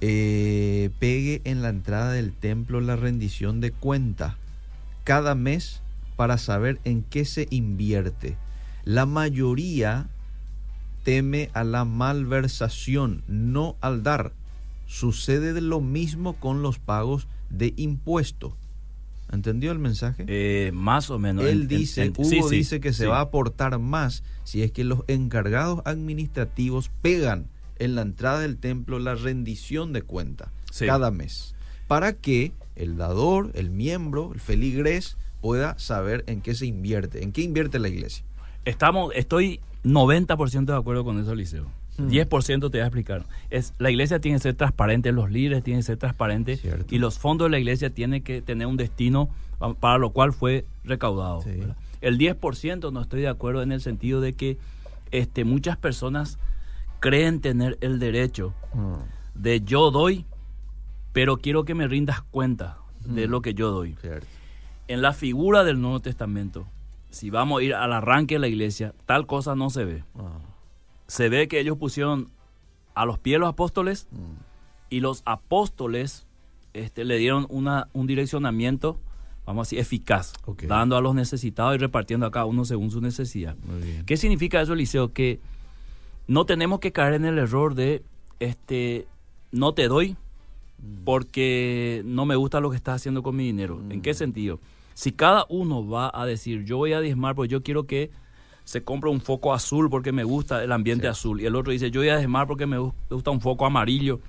[0.00, 4.36] eh, pegue en la entrada del templo la rendición de cuenta
[5.02, 5.80] cada mes
[6.14, 8.36] para saber en qué se invierte.
[8.84, 10.08] La mayoría
[11.02, 14.32] teme a la malversación, no al dar
[14.86, 18.56] Sucede lo mismo con los pagos de impuesto.
[19.32, 20.24] ¿Entendió el mensaje?
[20.28, 21.44] Eh, más o menos.
[21.44, 25.80] Él dice, Hugo dice que se va a aportar más si es que los encargados
[25.84, 27.46] administrativos pegan
[27.78, 31.54] en la entrada del templo la rendición de cuenta cada mes,
[31.88, 37.32] para que el dador, el miembro, el feligres pueda saber en qué se invierte, en
[37.32, 38.24] qué invierte la iglesia.
[38.64, 41.66] Estamos, estoy 90% de acuerdo con eso, Liceo.
[41.98, 43.24] 10% te voy a explicar.
[43.50, 47.18] Es, la iglesia tiene que ser transparente, los líderes tienen que ser transparentes y los
[47.18, 49.28] fondos de la iglesia tienen que tener un destino
[49.80, 51.42] para lo cual fue recaudado.
[52.00, 54.58] El 10% no estoy de acuerdo en el sentido de que
[55.10, 56.38] este, muchas personas
[57.00, 59.40] creen tener el derecho mm.
[59.40, 60.26] de yo doy,
[61.12, 63.30] pero quiero que me rindas cuenta de mm.
[63.30, 63.96] lo que yo doy.
[64.88, 66.66] En la figura del Nuevo Testamento,
[67.10, 70.04] si vamos a ir al arranque de la iglesia, tal cosa no se ve.
[70.18, 70.53] Ah
[71.06, 72.30] se ve que ellos pusieron
[72.94, 74.08] a los pies los apóstoles
[74.88, 76.26] y los apóstoles
[76.72, 78.98] este, le dieron una, un direccionamiento,
[79.46, 80.32] vamos a decir, eficaz,
[80.66, 83.56] dando a los necesitados y repartiendo a cada uno según su necesidad.
[84.06, 85.12] ¿Qué significa eso, Eliseo?
[85.12, 85.40] Que
[86.26, 88.02] no tenemos que caer en el error de,
[88.40, 89.06] este,
[89.52, 90.12] no te doy
[90.78, 91.04] mm.
[91.04, 93.80] porque no me gusta lo que estás haciendo con mi dinero.
[93.90, 94.16] ¿En qué mm.
[94.16, 94.60] sentido?
[94.94, 98.10] Si cada uno va a decir, yo voy a diezmar, pues yo quiero que
[98.64, 101.40] se compra un foco azul porque me gusta el ambiente azul.
[101.40, 104.20] Y el otro dice yo voy a desmar porque me gusta un foco amarillo.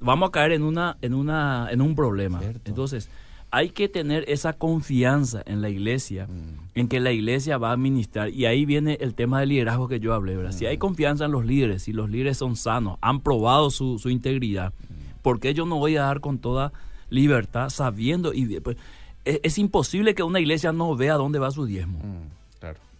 [0.00, 2.40] Vamos a caer en una en una en un problema.
[2.64, 3.08] Entonces
[3.52, 6.78] hay que tener esa confianza en la iglesia mm.
[6.78, 10.00] en que la iglesia va a administrar y ahí viene el tema del liderazgo que
[10.00, 10.52] yo hablé ¿verdad?
[10.52, 10.80] si hay mm.
[10.80, 15.20] confianza en los líderes si los líderes son sanos han probado su, su integridad mm.
[15.20, 16.72] ¿por qué yo no voy a dar con toda
[17.10, 18.78] libertad sabiendo y pues,
[19.26, 22.00] es, es, imposible que una iglesia no vea dónde va su diezmo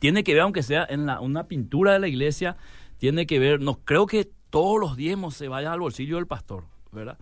[0.03, 2.57] tiene que ver, aunque sea en la, una pintura de la iglesia,
[2.99, 6.65] tiene que ver, no creo que todos los diezmos se vayan al bolsillo del pastor,
[6.91, 7.19] ¿verdad?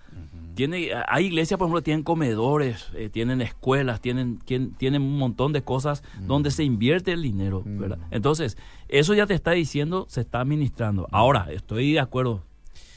[0.55, 5.61] tiene, hay iglesias, por ejemplo, tienen comedores, eh, tienen escuelas, tienen, tienen un montón de
[5.61, 7.99] cosas donde se invierte el dinero, ¿verdad?
[8.11, 8.57] Entonces,
[8.89, 11.07] eso ya te está diciendo, se está administrando.
[11.13, 12.45] Ahora, estoy de acuerdo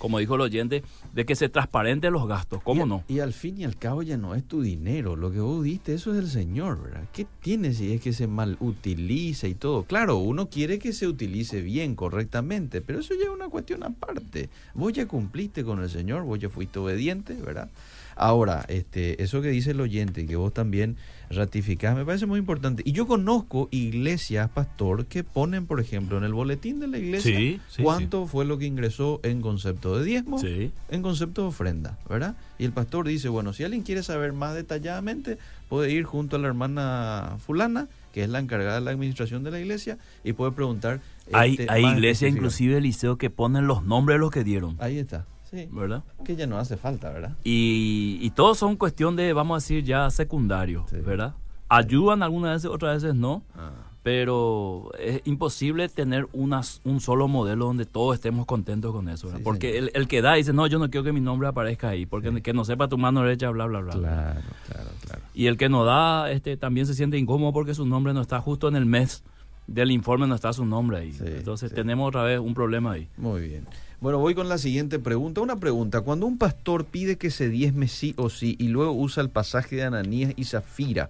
[0.04, 2.62] como dijo el oyente, de que se transparente los gastos.
[2.64, 3.06] ¿Cómo no?
[3.08, 5.16] Y al fin y al cabo ya no es tu dinero.
[5.16, 7.06] Lo que vos diste, eso es el Señor, ¿verdad?
[7.14, 9.84] ¿Qué tiene si es que se mal utiliza y todo?
[9.84, 14.50] Claro, uno quiere que se utilice bien, correctamente, pero eso ya es una cuestión aparte.
[14.74, 17.70] Vos ya cumpliste con el Señor, vos ya fuiste obediente, ¿verdad?
[18.16, 20.98] Ahora, este, eso que dice el oyente, que vos también
[21.30, 22.84] ratificás, me parece muy importante.
[22.86, 27.60] Y yo conozco iglesias, pastor, que ponen, por ejemplo, en el boletín de la iglesia
[27.82, 32.36] cuánto fue lo que ingresó en concepto de diezmo, en concepto de ofrenda, ¿verdad?
[32.60, 35.38] Y el pastor dice, bueno, si alguien quiere saber más detalladamente,
[35.70, 39.52] puede ir junto a la hermana fulana, que es la encargada de la administración de
[39.52, 41.02] la iglesia, y puede preguntar.
[41.32, 44.78] Hay, este, hay iglesias, inclusive, Eliseo, que ponen los nombres de los que dieron.
[44.80, 45.26] Ahí está.
[45.72, 46.04] ¿Verdad?
[46.26, 47.38] Que ya no hace falta, ¿verdad?
[47.44, 51.36] Y, y todos son cuestión de, vamos a decir, ya secundario, ¿verdad?
[51.70, 53.44] Ayudan algunas veces, otras veces no.
[53.56, 53.72] Ah.
[54.04, 59.30] Pero es imposible tener unas, un solo modelo donde todos estemos contentos con eso.
[59.46, 62.06] porque el, el, que da dice, no, yo no quiero que mi nombre aparezca ahí.
[62.06, 63.94] Porque que no sepa tu mano derecha, bla, bla, bla.
[63.94, 65.22] Claro, claro, claro.
[65.34, 68.42] Y el que no da este, también se siente incómodo porque su nombre no está
[68.42, 69.24] justo en el mes
[69.68, 71.16] del informe, no está su nombre ahí.
[71.22, 73.08] Entonces tenemos otra vez un problema ahí.
[73.16, 73.66] Muy bien.
[74.04, 75.40] Bueno, voy con la siguiente pregunta.
[75.40, 76.02] Una pregunta.
[76.02, 79.78] Cuando un pastor pide que se diezme sí o sí y luego usa el pasaje
[79.78, 81.10] de Ananías y Zafira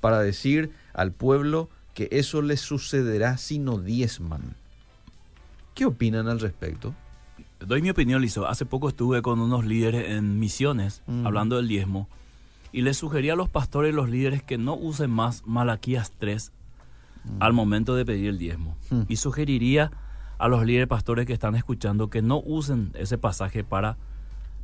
[0.00, 4.54] para decir al pueblo que eso les sucederá si no diezman,
[5.74, 6.94] ¿qué opinan al respecto?
[7.58, 8.48] Doy mi opinión, Lizo.
[8.48, 11.26] Hace poco estuve con unos líderes en misiones mm.
[11.26, 12.08] hablando del diezmo
[12.72, 16.52] y les sugería a los pastores y los líderes que no usen más Malaquías 3
[17.22, 17.42] mm.
[17.42, 18.78] al momento de pedir el diezmo.
[18.88, 19.02] Mm.
[19.08, 19.90] Y sugeriría
[20.40, 23.96] a los líderes pastores que están escuchando que no usen ese pasaje para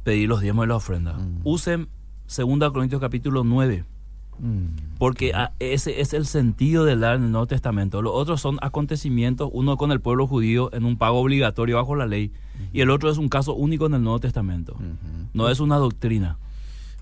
[0.04, 1.14] pedir los diezmos y la ofrenda.
[1.14, 1.40] Mm.
[1.44, 1.88] Usen
[2.34, 3.84] 2 Corintios capítulo 9
[4.38, 8.02] Mm, Porque ese es el sentido del dar en el Nuevo Testamento.
[8.02, 12.06] Los otros son acontecimientos, uno con el pueblo judío en un pago obligatorio bajo la
[12.06, 12.32] ley,
[12.72, 14.76] y el otro es un caso único en el Nuevo Testamento.
[15.32, 16.36] No es una doctrina.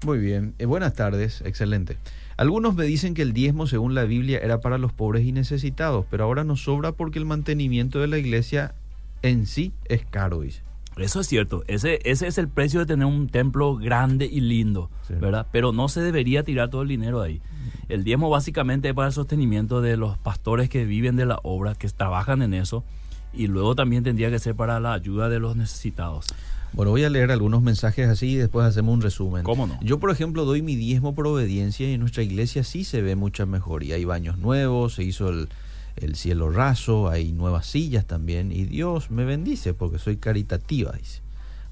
[0.04, 1.96] Muy bien, Eh, buenas tardes, excelente.
[2.36, 6.04] Algunos me dicen que el diezmo, según la Biblia, era para los pobres y necesitados,
[6.10, 8.74] pero ahora nos sobra porque el mantenimiento de la iglesia
[9.22, 10.62] en sí es caro, dice.
[10.96, 11.64] Eso es cierto.
[11.66, 15.14] Ese, ese es el precio de tener un templo grande y lindo, Sí.
[15.14, 15.46] ¿verdad?
[15.50, 17.40] Pero no se debería tirar todo el dinero ahí.
[17.88, 21.74] El diezmo básicamente es para el sostenimiento de los pastores que viven de la obra,
[21.74, 22.84] que trabajan en eso,
[23.32, 26.26] y luego también tendría que ser para la ayuda de los necesitados.
[26.74, 29.44] Bueno, voy a leer algunos mensajes así y después hacemos un resumen.
[29.44, 29.78] ¿Cómo no?
[29.80, 33.14] Yo, por ejemplo, doy mi diezmo por obediencia y en nuestra iglesia sí se ve
[33.14, 33.94] mucha mejoría.
[33.94, 35.48] Hay baños nuevos, se hizo el,
[35.94, 41.20] el cielo raso, hay nuevas sillas también y Dios me bendice porque soy caritativa, dice.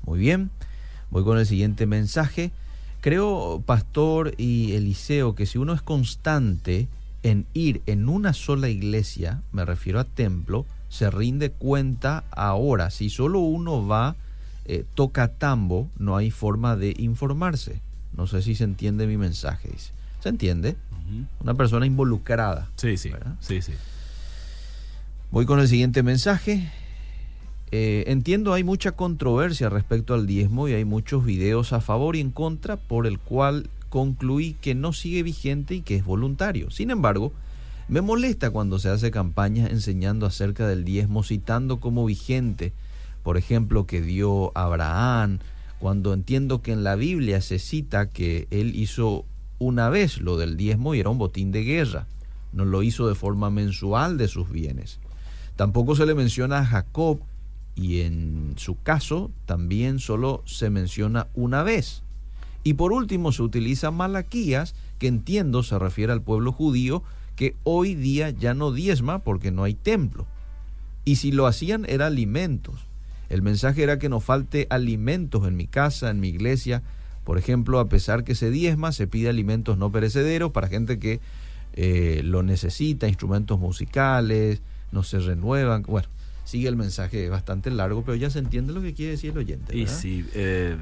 [0.04, 0.50] Muy bien,
[1.10, 2.52] voy con el siguiente mensaje.
[3.00, 6.86] Creo, Pastor y Eliseo, que si uno es constante
[7.24, 12.90] en ir en una sola iglesia, me refiero a templo, se rinde cuenta ahora.
[12.90, 14.14] Si solo uno va,
[14.64, 17.80] eh, toca tambo, no hay forma de informarse.
[18.16, 19.68] No sé si se entiende mi mensaje.
[19.70, 19.92] dice.
[20.20, 20.76] ¿Se entiende?
[21.40, 22.70] Una persona involucrada.
[22.76, 23.34] Sí, sí, ¿Verdad?
[23.40, 23.72] sí, sí.
[25.30, 26.70] Voy con el siguiente mensaje.
[27.70, 32.20] Eh, entiendo hay mucha controversia respecto al diezmo y hay muchos videos a favor y
[32.20, 36.70] en contra por el cual concluí que no sigue vigente y que es voluntario.
[36.70, 37.32] Sin embargo,
[37.88, 42.72] me molesta cuando se hace campañas enseñando acerca del diezmo citando como vigente,
[43.22, 45.38] por ejemplo, que dio Abraham,
[45.78, 49.24] cuando entiendo que en la Biblia se cita que él hizo
[49.58, 52.06] una vez lo del diezmo y era un botín de guerra,
[52.52, 54.98] no lo hizo de forma mensual de sus bienes.
[55.56, 57.20] Tampoco se le menciona a Jacob
[57.74, 62.02] y en su caso también solo se menciona una vez.
[62.64, 67.02] Y por último se utiliza Malaquías, que entiendo se refiere al pueblo judío,
[67.34, 70.26] que hoy día ya no diezma porque no hay templo.
[71.04, 72.86] Y si lo hacían era alimentos.
[73.32, 76.82] El mensaje era que no falte alimentos en mi casa, en mi iglesia.
[77.24, 81.18] Por ejemplo, a pesar que se diezma, se pide alimentos no perecederos para gente que
[81.72, 85.82] eh, lo necesita, instrumentos musicales, no se renuevan.
[85.84, 86.08] Bueno,
[86.44, 89.74] sigue el mensaje bastante largo, pero ya se entiende lo que quiere decir el oyente.
[89.78, 90.76] Y sí, eh,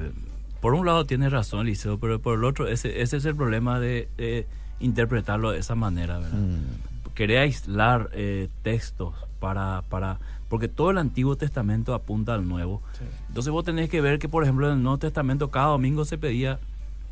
[0.60, 3.78] por un lado tiene razón Eliseo, pero por el otro, ese, ese es el problema
[3.78, 4.48] de, de
[4.80, 6.36] interpretarlo de esa manera, ¿verdad?
[6.36, 10.18] Mm, Querer aislar eh, textos para, para...
[10.50, 12.82] Porque todo el Antiguo Testamento apunta al Nuevo.
[13.28, 16.18] Entonces vos tenés que ver que, por ejemplo, en el Nuevo Testamento cada domingo se
[16.18, 16.58] pedía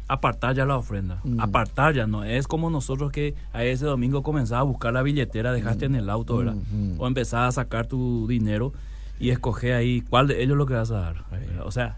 [0.08, 1.20] apartar ya la ofrenda.
[1.22, 1.40] Mm.
[1.40, 5.52] Apartar ya, no es como nosotros que a ese domingo comenzás a buscar la billetera,
[5.52, 6.54] dejaste en el auto, ¿verdad?
[6.54, 7.00] Mm, mm.
[7.00, 8.72] O empezás a sacar tu dinero
[9.20, 11.24] y escoger ahí cuál de ellos lo que vas a dar.
[11.64, 11.96] O sea,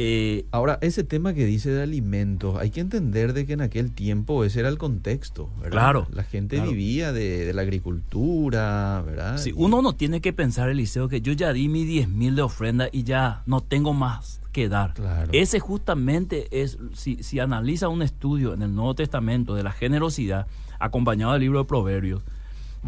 [0.00, 3.90] eh, Ahora, ese tema que dice de alimentos, hay que entender de que en aquel
[3.90, 5.70] tiempo ese era el contexto, ¿verdad?
[5.70, 6.70] Claro, La gente claro.
[6.70, 9.40] vivía de, de la agricultura, ¿verdad?
[9.44, 12.42] Y- uno no tiene que pensar, Eliseo, que yo ya di mi 10 mil de
[12.42, 14.94] ofrenda y ya no tengo más que dar.
[14.94, 15.30] Claro.
[15.32, 20.46] Ese justamente es, si, si analiza un estudio en el Nuevo Testamento de la generosidad,
[20.78, 22.22] acompañado del libro de Proverbios,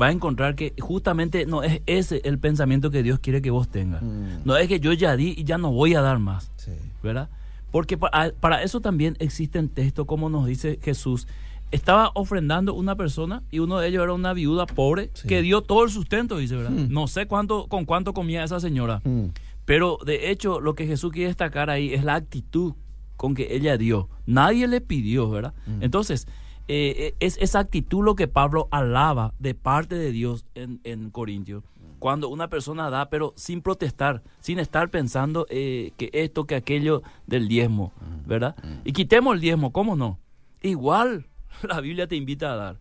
[0.01, 3.68] va a encontrar que justamente no es ese el pensamiento que Dios quiere que vos
[3.68, 4.03] tengas.
[4.03, 4.42] Mm.
[4.44, 6.70] No es que yo ya di y ya no voy a dar más, Sí.
[7.03, 7.29] ¿Verdad?
[7.71, 11.27] Porque para, para eso también existen textos, como nos dice Jesús.
[11.71, 15.29] Estaba ofrendando una persona y uno de ellos era una viuda pobre Sí.
[15.29, 16.73] que dio todo el sustento, dice, ¿verdad?
[16.73, 16.93] Mm.
[16.93, 19.01] No sé cuánto, con cuánto comía esa señora.
[19.05, 19.27] Mm.
[19.67, 22.75] Pero de hecho, lo que Jesús quiere destacar ahí es la actitud
[23.17, 24.09] con que ella dio.
[24.27, 25.55] Nadie le pidió, ¿verdad?
[25.69, 25.85] Mm.
[25.85, 26.27] Entonces,
[26.67, 31.63] eh, es esa actitud lo que Pablo alaba de parte de Dios en, en Corintios.
[32.01, 37.03] Cuando una persona da, pero sin protestar, sin estar pensando eh, que esto, que aquello
[37.27, 37.93] del diezmo,
[38.27, 38.57] ¿verdad?
[38.85, 40.19] Y quitemos el diezmo, ¿cómo no?
[40.63, 41.27] Igual
[41.63, 42.77] la Biblia te invita a dar,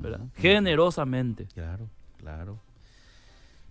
[0.00, 0.26] ¿verdad?
[0.34, 1.46] Generosamente.
[1.54, 2.58] Claro, claro.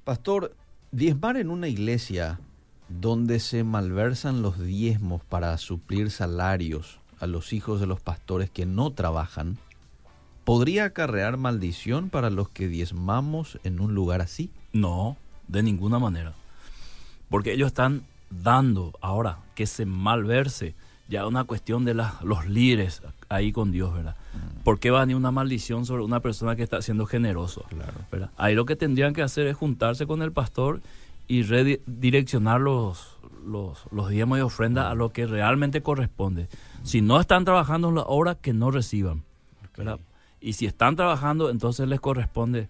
[0.04, 0.56] Pastor,
[0.92, 2.40] diezmar en una iglesia
[2.88, 8.66] donde se malversan los diezmos para suplir salarios a los hijos de los pastores que
[8.66, 9.58] no trabajan,
[10.44, 14.52] ¿podría acarrear maldición para los que diezmamos en un lugar así?
[14.76, 15.16] No,
[15.48, 16.34] de ninguna manera.
[17.30, 20.76] Porque ellos están dando ahora que se malverse
[21.08, 24.16] ya es una cuestión de la- los líderes ahí con Dios, ¿verdad?
[24.64, 27.64] ¿Por qué va a venir una maldición sobre una persona que está siendo generoso?
[27.70, 27.94] Claro.
[28.12, 28.32] ¿verdad?
[28.38, 30.82] Ahí lo que tendrían que hacer es juntarse con el pastor
[31.28, 36.48] y redireccionar los, los, los diezmos y ofrendas a lo que realmente corresponde.
[36.84, 39.24] Si no están trabajando en la obra, que no reciban.
[39.78, 40.00] ¿verdad?
[40.42, 42.68] Y si están trabajando, entonces les corresponde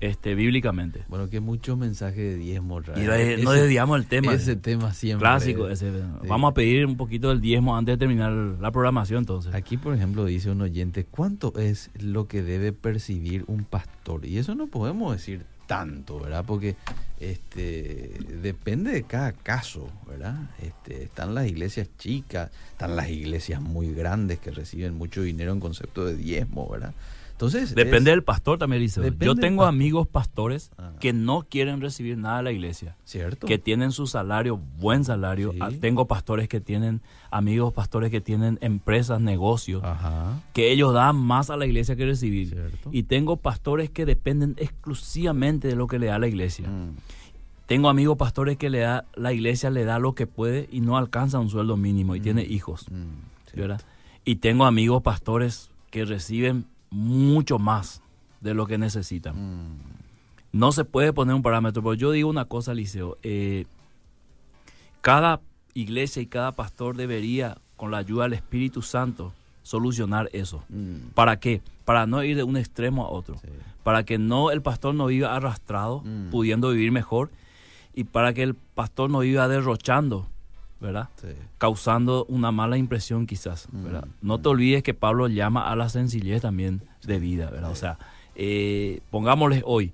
[0.00, 1.04] este, bíblicamente.
[1.08, 2.80] Bueno, que muchos mensajes de diezmo.
[2.96, 4.34] Y ese, no desviamos el tema.
[4.34, 5.22] Ese tema siempre.
[5.22, 5.68] Clásico.
[5.68, 5.90] Ese,
[6.28, 9.54] Vamos a pedir un poquito del diezmo antes de terminar la programación entonces.
[9.54, 14.26] Aquí, por ejemplo, dice un oyente, ¿cuánto es lo que debe percibir un pastor?
[14.26, 16.44] Y eso no podemos decir tanto, ¿verdad?
[16.46, 16.76] Porque
[17.20, 20.50] este depende de cada caso, ¿verdad?
[20.60, 25.60] Este, están las iglesias chicas, están las iglesias muy grandes que reciben mucho dinero en
[25.60, 26.94] concepto de diezmo, ¿verdad?
[27.34, 29.12] Entonces, Depende del pastor también, dice.
[29.18, 30.92] Yo tengo amigos pastores ah.
[31.00, 32.96] que no quieren recibir nada de la iglesia.
[33.04, 33.48] Cierto.
[33.48, 35.52] Que tienen su salario, buen salario.
[35.58, 37.00] Ah, tengo pastores que tienen,
[37.32, 39.82] amigos pastores que tienen empresas, negocios,
[40.52, 42.70] que ellos dan más a la iglesia que recibir.
[42.92, 46.68] Y tengo pastores que dependen exclusivamente de lo que le da la iglesia.
[46.68, 46.96] Mm.
[47.66, 50.96] Tengo amigos pastores que le da, la iglesia le da lo que puede y no
[50.96, 52.22] alcanza un sueldo mínimo y mm.
[52.22, 52.86] tiene hijos.
[52.92, 53.56] Mm.
[53.58, 53.80] ¿verdad?
[54.24, 58.00] Y tengo amigos pastores que reciben mucho más
[58.40, 59.34] de lo que necesitan.
[59.34, 59.78] Mm.
[60.52, 63.16] No se puede poner un parámetro, pero yo digo una cosa, Liceo.
[63.22, 63.66] Eh,
[65.00, 65.40] cada
[65.74, 69.32] iglesia y cada pastor debería, con la ayuda del Espíritu Santo,
[69.64, 70.62] solucionar eso.
[70.68, 71.08] Mm.
[71.14, 71.60] ¿Para qué?
[71.84, 73.40] Para no ir de un extremo a otro.
[73.82, 76.30] Para que no el pastor no viva arrastrado, mm.
[76.30, 77.30] pudiendo vivir mejor,
[77.92, 80.28] y para que el pastor no viva derrochando,
[80.80, 81.08] ¿verdad?
[81.58, 84.06] Causando una mala impresión quizás, ¿verdad?
[84.06, 87.70] Mm, no te olvides que Pablo llama a la sencillez también de vida, ¿verdad?
[87.70, 87.98] O sea,
[88.34, 89.92] eh, pongámosle hoy,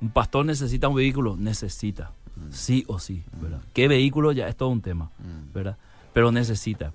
[0.00, 2.52] un pastor necesita un vehículo, necesita, mm.
[2.52, 3.42] sí o sí, mm.
[3.42, 3.60] ¿verdad?
[3.72, 4.32] ¿Qué vehículo?
[4.32, 5.10] Ya es todo un tema,
[5.52, 5.76] ¿verdad?
[6.12, 6.92] Pero necesita.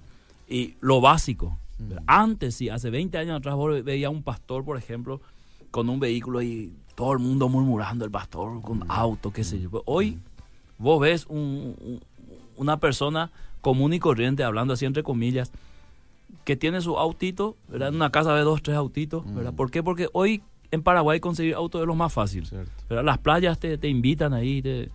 [0.47, 1.57] Y lo básico,
[2.05, 5.21] antes, sí, hace 20 años atrás vos veía un pastor, por ejemplo,
[5.71, 9.69] con un vehículo y todo el mundo murmurando, el pastor con auto, qué sé yo.
[9.85, 10.19] Hoy
[10.77, 11.99] vos ves un
[12.57, 15.51] una persona común y corriente, hablando así entre comillas,
[16.43, 17.89] que tiene su autito, ¿verdad?
[17.89, 19.53] En una casa de dos, tres autitos, ¿verdad?
[19.53, 19.55] Mm.
[19.55, 19.83] ¿Por qué?
[19.83, 22.47] Porque hoy en Paraguay conseguir auto es lo más fácil.
[22.89, 24.89] Las playas te, te, invitan ahí, te,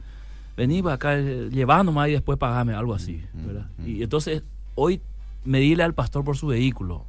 [0.57, 3.67] vení para acá, eh, llevándome y después pagame, algo así, mm, ¿verdad?
[3.79, 4.43] Mm, y entonces,
[4.75, 5.01] hoy
[5.45, 7.07] medirle al pastor por su vehículo.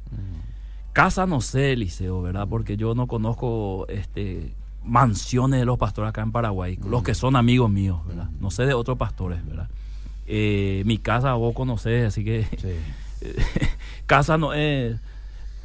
[0.92, 2.48] Casa no sé, Liceo, ¿verdad?
[2.48, 7.36] Porque yo no conozco este mansiones de los pastores acá en Paraguay, los que son
[7.36, 8.28] amigos míos, ¿verdad?
[8.40, 9.68] No sé de otros pastores, ¿verdad?
[10.32, 12.46] Eh, mi casa vos conocés, así que
[14.06, 14.96] casa no es...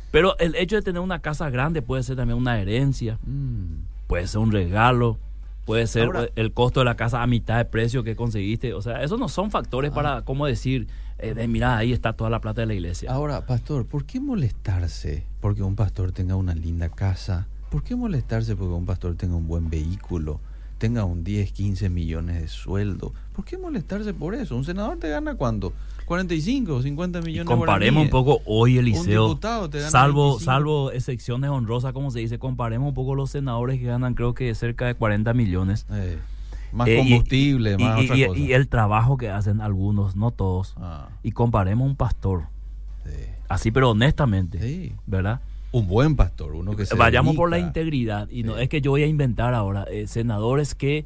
[0.09, 4.07] Pero el hecho de tener una casa grande puede ser también una herencia, mm.
[4.07, 5.19] puede ser un regalo,
[5.65, 8.73] puede ser el costo de la casa a mitad de precio que conseguiste.
[8.73, 10.21] O sea, esos no son factores para, ah.
[10.23, 10.87] como decir,
[11.19, 13.11] eh, de, mira, ahí está toda la plata de la iglesia.
[13.11, 17.47] Ahora, pastor, ¿por qué molestarse porque un pastor tenga una linda casa?
[17.69, 20.39] ¿Por qué molestarse porque un pastor tenga un buen vehículo?
[20.77, 23.13] Tenga un 10, 15 millones de sueldo.
[23.33, 24.55] ¿Por qué molestarse por eso?
[24.55, 25.73] ¿Un senador te gana cuánto?
[26.05, 29.39] 45 o 50 millones de Comparemos un poco hoy, Eliseo.
[29.89, 34.33] salvo, salvo excepciones honrosas, como se dice, comparemos un poco los senadores que ganan, creo
[34.33, 35.87] que cerca de 40 millones.
[35.91, 36.19] Eh,
[36.71, 38.39] más eh, combustible, más y, otra cosa.
[38.39, 40.75] y, el trabajo que hacen algunos, no todos.
[40.77, 41.09] Ah.
[41.23, 42.47] Y comparemos un pastor.
[43.47, 45.39] Así, pero honestamente, ¿verdad?
[45.77, 48.91] Un buen pastor, uno que se Vayamos por la integridad y no es que yo
[48.91, 51.05] voy a inventar ahora eh, senadores que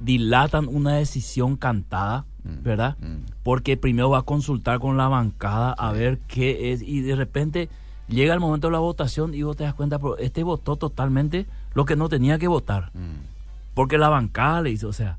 [0.00, 2.96] dilatan una decisión cantada, mm, ¿verdad?
[3.00, 3.26] Mm.
[3.42, 7.68] Porque primero va a consultar con la bancada a ver qué es y de repente
[8.08, 11.46] llega el momento de la votación y vos te das cuenta, pero este votó totalmente
[11.74, 12.90] lo que no tenía que votar.
[12.94, 13.26] Mm.
[13.74, 15.18] Porque la bancada le hizo, o sea,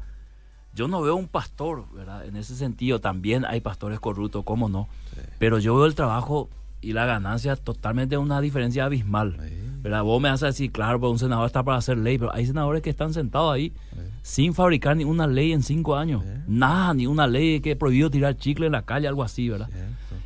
[0.74, 2.26] yo no veo un pastor, ¿verdad?
[2.26, 4.88] En ese sentido también hay pastores corruptos, ¿cómo no?
[5.38, 6.50] Pero yo veo el trabajo
[6.82, 9.38] y la ganancia totalmente una diferencia abismal.
[9.82, 10.04] ¿verdad?
[10.04, 12.46] Vos me vas a decir, claro, pues un senador está para hacer ley, pero hay
[12.46, 13.74] senadores que están sentados ahí
[14.22, 16.24] sin fabricar ni una ley en cinco años.
[16.48, 19.70] Nada, ni una ley que prohibido tirar chicle en la calle, algo así, ¿verdad?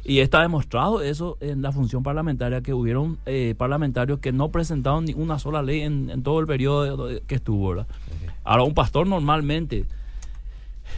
[0.04, 5.06] Y está demostrado eso en la función parlamentaria, que hubieron eh, parlamentarios que no presentaron
[5.06, 7.88] ni una sola ley en, todo el periodo que estuvo, ¿verdad?
[8.44, 9.86] Ahora, un pastor normalmente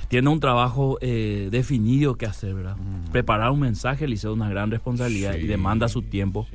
[0.08, 2.78] tiene un trabajo eh, definido que hacer, ¿verdad?
[2.78, 3.12] Mm.
[3.12, 6.48] Preparar un mensaje le hizo una gran responsabilidad y demanda su tiempo,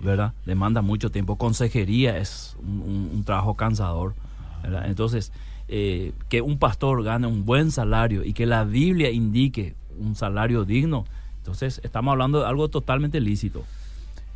[0.00, 0.34] ¿verdad?
[0.46, 1.36] Demanda mucho tiempo.
[1.36, 4.14] Consejería es un, trabajo cansador,
[4.62, 4.86] ¿verdad?
[4.86, 5.32] Entonces,
[5.68, 10.64] eh, que un pastor gane un buen salario y que la Biblia indique un salario
[10.64, 11.04] digno,
[11.38, 13.64] entonces estamos hablando de algo totalmente lícito.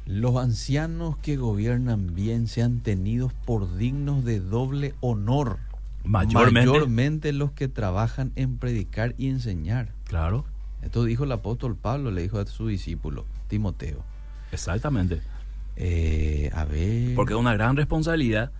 [0.06, 5.58] Los ancianos que gobiernan bien sean tenidos por dignos de doble honor
[6.06, 9.92] Mayormente, los que trabajan en predicar y enseñar.
[10.04, 10.44] Claro.
[10.82, 14.04] Esto dijo el apóstol Pablo, le dijo a su discípulo, Timoteo.
[14.52, 15.20] Exactamente.
[15.76, 17.14] Eh, a ver.
[17.14, 18.52] Porque es una gran responsabilidad.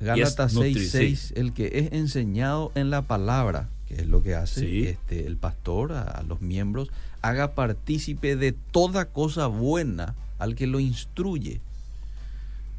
[0.00, 5.26] Gálatas 6:6, el que es enseñado en la palabra, que es lo que hace este,
[5.26, 11.60] el pastor a, los miembros, haga partícipe de toda cosa buena al que lo instruye.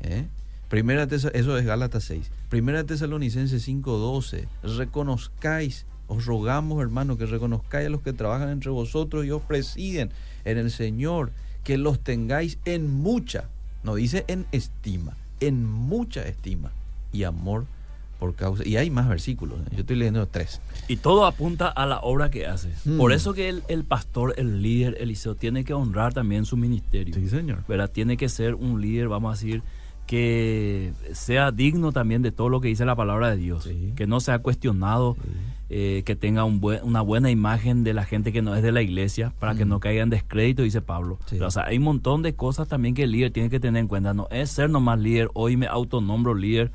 [0.01, 0.25] ¿Eh?
[0.69, 2.31] Primera eso es Gálatas 6.
[2.49, 9.23] Primera Tesalonicenses 5:12, reconozcáis, os rogamos hermano que reconozcáis a los que trabajan entre vosotros
[9.25, 10.09] y os presiden
[10.45, 11.31] en el Señor,
[11.63, 13.49] que los tengáis en mucha,
[13.83, 16.71] no dice en estima, en mucha estima
[17.13, 17.65] y amor
[18.19, 18.67] por causa.
[18.67, 19.69] Y hay más versículos, ¿eh?
[19.71, 20.59] yo estoy leyendo tres.
[20.87, 22.69] Y todo apunta a la obra que hace.
[22.83, 22.97] Hmm.
[22.97, 27.13] Por eso que el, el pastor, el líder, Eliseo, tiene que honrar también su ministerio.
[27.13, 27.63] Sí, señor.
[27.67, 27.91] ¿verdad?
[27.91, 29.61] Tiene que ser un líder, vamos a decir,
[30.09, 33.65] que sea digno también de todo lo que dice la palabra de Dios.
[33.65, 33.93] Sí.
[33.95, 35.15] Que no sea cuestionado,
[35.69, 38.71] eh, que tenga un buen- una buena imagen de la gente que no es de
[38.71, 41.19] la iglesia, para que no caiga en descrédito, dice Pablo.
[41.27, 41.35] Sí.
[41.35, 43.79] Pero, o sea, hay un montón de cosas también que el líder tiene que tener
[43.79, 44.15] en cuenta.
[44.15, 46.71] No es ser nomás líder, hoy me autonombro líder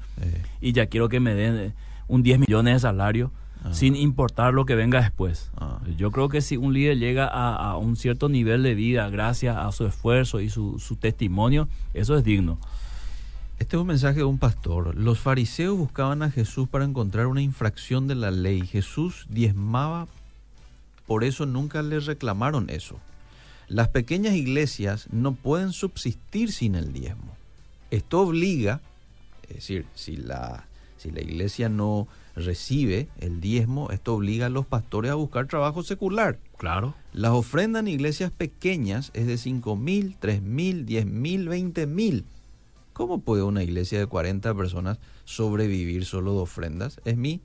[0.61, 1.73] y ya quiero que me den eh,
[2.07, 3.33] un 10 millones de salario.
[3.65, 3.73] Ah.
[3.73, 5.51] Sin importar lo que venga después.
[5.57, 5.81] Ah.
[5.97, 9.57] Yo creo que si un líder llega a, a un cierto nivel de vida gracias
[9.57, 12.59] a su esfuerzo y su, su testimonio, eso es digno.
[13.59, 14.97] Este es un mensaje de un pastor.
[14.97, 18.67] Los fariseos buscaban a Jesús para encontrar una infracción de la ley.
[18.67, 20.09] Jesús diezmaba,
[21.07, 22.99] por eso nunca le reclamaron eso.
[23.69, 27.37] Las pequeñas iglesias no pueden subsistir sin el diezmo.
[27.91, 28.81] Esto obliga,
[29.49, 34.67] es decir, si la, si la iglesia no recibe el diezmo, esto obliga a los
[34.67, 36.39] pastores a buscar trabajo secular.
[36.57, 36.95] Claro.
[37.13, 42.25] Las ofrendas en iglesias pequeñas es de 5 mil, 3 mil, 10 mil, 20 mil.
[42.95, 47.01] ¿Cómo puede una iglesia de 40 personas sobrevivir solo de ofrendas?
[47.05, 47.43] Es mi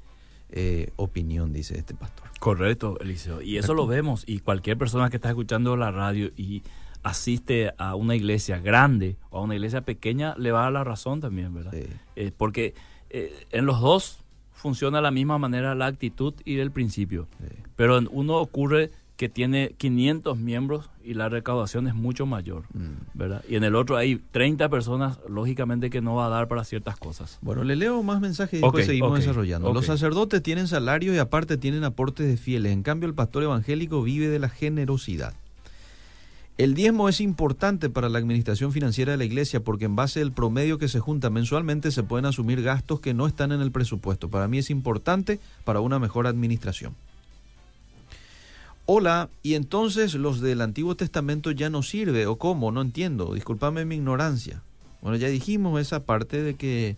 [0.52, 2.30] eh, opinión, dice este pastor.
[2.40, 3.42] Correcto, Eliseo.
[3.42, 4.24] Y eso lo vemos.
[4.28, 6.62] Y cualquier persona que está escuchando la radio y
[7.02, 10.84] asiste a una iglesia grande o a una iglesia pequeña, le va a dar la
[10.84, 11.72] razón también, ¿verdad?
[11.74, 11.86] Sí.
[12.16, 12.76] Eh, porque
[13.10, 14.20] eh, en los dos
[14.54, 17.28] funciona de la misma manera la actitud y el principio.
[17.40, 17.56] Sí.
[17.76, 23.02] Pero en uno ocurre que tiene 500 miembros y la recaudación es mucho mayor, Mm.
[23.16, 23.44] ¿verdad?
[23.50, 26.96] Y en el otro hay 30 personas, lógicamente que no va a dar para ciertas
[26.96, 27.38] cosas.
[27.42, 29.74] Bueno, le leo más mensajes y después seguimos desarrollando.
[29.74, 32.72] Los sacerdotes tienen salarios y aparte tienen aportes de fieles.
[32.72, 35.34] En cambio, el pastor evangélico vive de la generosidad.
[36.58, 40.32] El diezmo es importante para la administración financiera de la iglesia porque en base al
[40.32, 44.30] promedio que se junta mensualmente se pueden asumir gastos que no están en el presupuesto.
[44.30, 46.96] Para mí es importante para una mejor administración.
[48.92, 53.86] Hola, y entonces los del Antiguo Testamento ya no sirve, o cómo, no entiendo, discúlpame
[53.86, 54.64] mi ignorancia.
[55.04, 56.98] Bueno, ya dijimos esa parte de que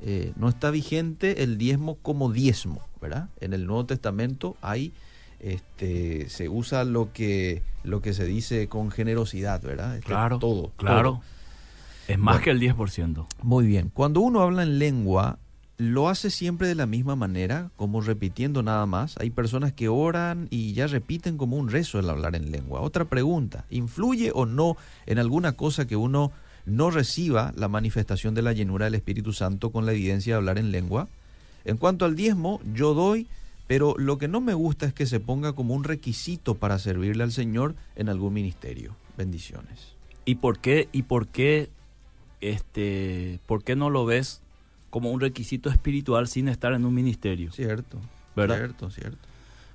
[0.00, 3.28] eh, no está vigente el diezmo como diezmo, ¿verdad?
[3.42, 4.94] En el Nuevo Testamento hay,
[5.40, 9.96] este, se usa lo que, lo que se dice con generosidad, ¿verdad?
[9.96, 11.02] Este, Claro, todo, claro.
[11.10, 11.22] todo.
[12.08, 12.44] Es más Bueno.
[12.44, 13.26] que el 10%.
[13.42, 13.90] Muy bien.
[13.92, 15.38] Cuando uno habla en lengua,
[15.78, 19.16] lo hace siempre de la misma manera, como repitiendo nada más.
[19.18, 22.80] Hay personas que oran y ya repiten como un rezo el hablar en lengua.
[22.80, 26.32] Otra pregunta, ¿influye o no en alguna cosa que uno
[26.64, 30.58] no reciba la manifestación de la llenura del Espíritu Santo con la evidencia de hablar
[30.58, 31.08] en lengua?
[31.64, 33.26] En cuanto al diezmo, yo doy,
[33.66, 37.22] pero lo que no me gusta es que se ponga como un requisito para servirle
[37.22, 38.96] al Señor en algún ministerio.
[39.18, 39.94] Bendiciones.
[40.24, 41.68] ¿Y por qué, y por qué,
[42.40, 44.42] este, por qué no lo ves
[44.96, 47.52] como un requisito espiritual sin estar en un ministerio?
[47.52, 47.98] Cierto.
[48.34, 48.56] ¿Verdad?
[48.56, 49.18] Cierto, cierto.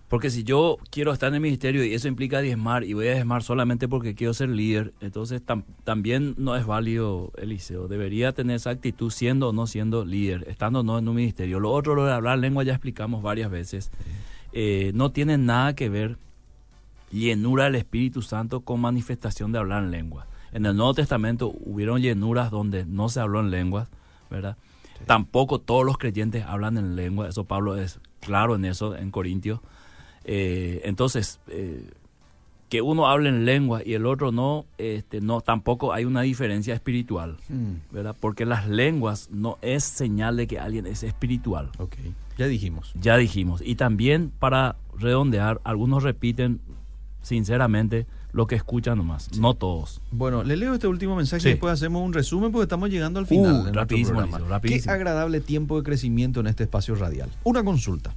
[0.09, 3.13] Porque si yo quiero estar en el ministerio y eso implica diezmar y voy a
[3.13, 7.88] diezmar solamente porque quiero ser líder, entonces tam- también no es válido Eliseo.
[7.88, 11.59] Debería tener esa actitud siendo o no siendo líder, estando o no en un ministerio.
[11.59, 13.91] Lo otro, lo de hablar lengua, ya explicamos varias veces.
[14.53, 16.17] Eh, no tiene nada que ver
[17.11, 20.26] llenura del Espíritu Santo con manifestación de hablar en lengua.
[20.51, 23.88] En el Nuevo Testamento hubieron llenuras donde no se habló en lenguas,
[24.32, 24.57] ¿verdad?
[25.06, 29.60] Tampoco todos los creyentes hablan en lengua, eso Pablo es claro en eso en Corintios.
[30.24, 31.89] Eh, entonces, eh,
[32.70, 36.74] que uno hable en lengua y el otro no, este, no, tampoco hay una diferencia
[36.74, 38.16] espiritual, Mm, ¿verdad?
[38.18, 41.70] Porque las lenguas no es señal de que alguien es espiritual.
[41.80, 41.95] ok,
[42.38, 42.93] ya dijimos.
[42.95, 43.62] Ya dijimos.
[43.66, 46.62] Y también para redondear, algunos repiten
[47.22, 50.01] sinceramente lo que escuchan nomás, no todos.
[50.11, 51.47] Bueno, le leo este último mensaje Sí.
[51.49, 53.45] y después hacemos un resumen porque estamos llegando al final.
[53.45, 54.38] Uh, de nuestro rapidísimo, programa.
[54.38, 54.84] Eliseo, rapidísimo.
[54.86, 57.29] Qué agradable tiempo de crecimiento en este espacio radial.
[57.43, 58.13] Una consulta.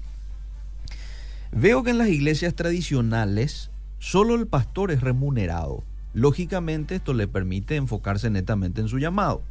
[1.52, 5.82] Veo que en las iglesias tradicionales solo el pastor es remunerado.
[6.12, 9.42] Lógicamente esto le permite enfocarse netamente en su llamado.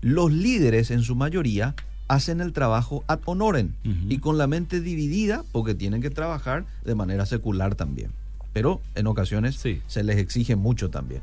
[0.00, 1.74] Los líderes en su mayoría
[2.08, 3.72] hacen el trabajo ad honorem
[4.08, 8.10] y con la mente dividida porque tienen que trabajar de manera secular también.
[8.54, 9.82] Pero en ocasiones Sí.
[9.86, 11.20] se les exige mucho también.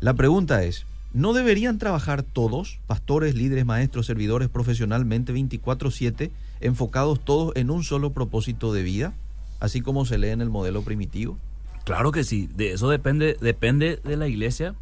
[0.00, 0.84] La pregunta es,
[1.14, 6.30] ¿no deberían trabajar todos, pastores, líderes, maestros, servidores, profesionalmente 24/7,
[6.60, 9.14] enfocados todos en un solo propósito de vida,
[9.60, 11.38] así como se lee en el modelo primitivo?
[11.84, 14.74] Claro que sí, de eso depende, depende de la iglesia,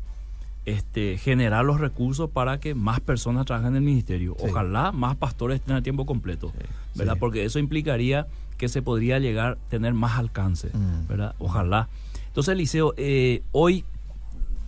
[0.65, 4.35] este, generar los recursos para que más personas trabajen en el ministerio.
[4.41, 4.47] Sí.
[4.51, 7.17] Ojalá más pastores estén a tiempo completo, Sí, ¿verdad?
[7.21, 11.09] Porque eso implicaría que se podría llegar a tener más alcance, Mm.
[11.09, 11.35] ¿verdad?
[11.39, 11.89] Ojalá.
[12.29, 13.85] Entonces, Eliseo, eh, hoy,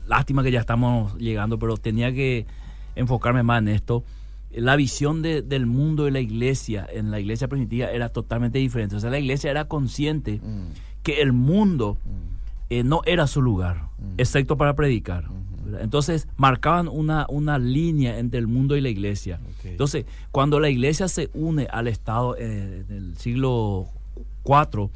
[0.07, 2.47] lástima que ya estamos llegando, pero tenía que
[2.97, 4.05] enfocarme más en esto.
[4.51, 8.97] La visión de- del mundo de la iglesia, en la iglesia primitiva, era totalmente diferente.
[8.97, 10.69] O sea, la iglesia era consciente Mm,
[11.03, 15.25] que el mundo mm, eh, no era su lugar, excepto para predicar.
[15.81, 19.41] Entonces marcaban una, una línea entre el mundo y la iglesia.
[19.65, 23.89] Entonces, cuando la iglesia se une al Estado eh, del siglo
[24.45, 24.91] IV,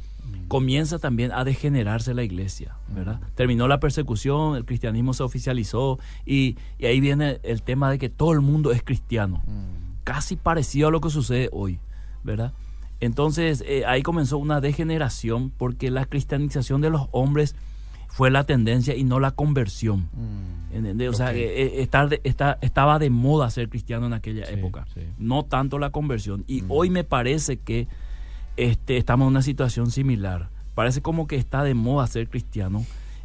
[0.49, 3.21] comienza también a degenerarse la iglesia, ¿verdad?
[3.35, 8.09] Terminó la persecución, el cristianismo se oficializó y, y ahí viene el tema de que
[8.09, 11.79] todo el mundo es cristiano mm, casi parecido a lo que sucede hoy,
[12.23, 12.53] ¿verdad?
[13.01, 17.57] Entonces eh, ahí comenzó una degeneración porque la cristianización de los hombres
[18.09, 20.09] fue la tendencia y no la conversión.
[20.13, 20.62] mm.
[20.73, 21.11] ¿Entendés?
[21.11, 21.35] O sea, Ok.
[21.37, 25.01] eh, estar estaba de moda ser cristiano en aquella Sí, época, sí.
[25.19, 26.45] no tanto la conversión.
[26.47, 26.67] Y Mm.
[26.71, 27.87] hoy me parece que
[28.57, 30.49] este, estamos en una situación similar.
[30.75, 32.85] Parece como que está de moda ser cristiano.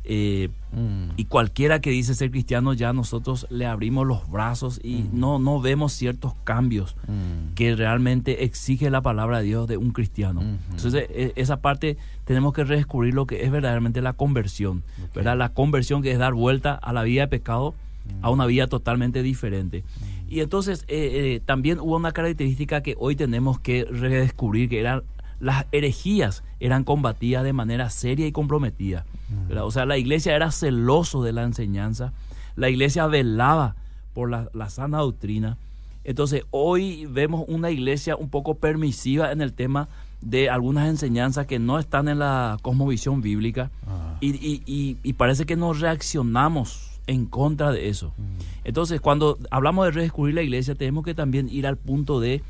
[0.09, 1.11] Eh, Mm.
[1.15, 5.09] y cualquiera que dice ser cristiano ya nosotros le abrimos los brazos y Mm.
[5.19, 7.53] no, no vemos ciertos cambios Mm.
[7.55, 10.41] que realmente exige la palabra de Dios de un cristiano.
[10.41, 10.49] Ujú.
[10.75, 14.83] Entonces, e- esa parte tenemos que redescubrir lo que es verdaderamente la conversión.
[15.15, 15.37] ¿verdad?
[15.37, 17.73] La conversión que es dar vuelta a la vida de pecado
[18.21, 19.83] a una vida totalmente diferente.
[20.29, 25.03] Y entonces, eh, eh, también hubo una característica que hoy tenemos que redescubrir, que eran
[25.39, 29.05] las herejías eran combatidas de manera seria y comprometida.
[29.47, 29.65] ¿verdad?
[29.65, 32.13] O sea, la iglesia era celoso de la enseñanza,
[32.55, 33.75] la iglesia velaba
[34.13, 35.57] por la, la sana doctrina.
[36.03, 39.89] Entonces, hoy vemos una iglesia un poco permisiva en el tema
[40.21, 44.15] de algunas enseñanzas que no están en la cosmovisión bíblica Ah.
[44.21, 48.13] y, y- y- y parece que nos reaccionamos en contra de eso.
[48.17, 48.23] Mm.
[48.65, 52.41] Entonces, cuando hablamos de redescubrir la iglesia, tenemos que también ir al punto de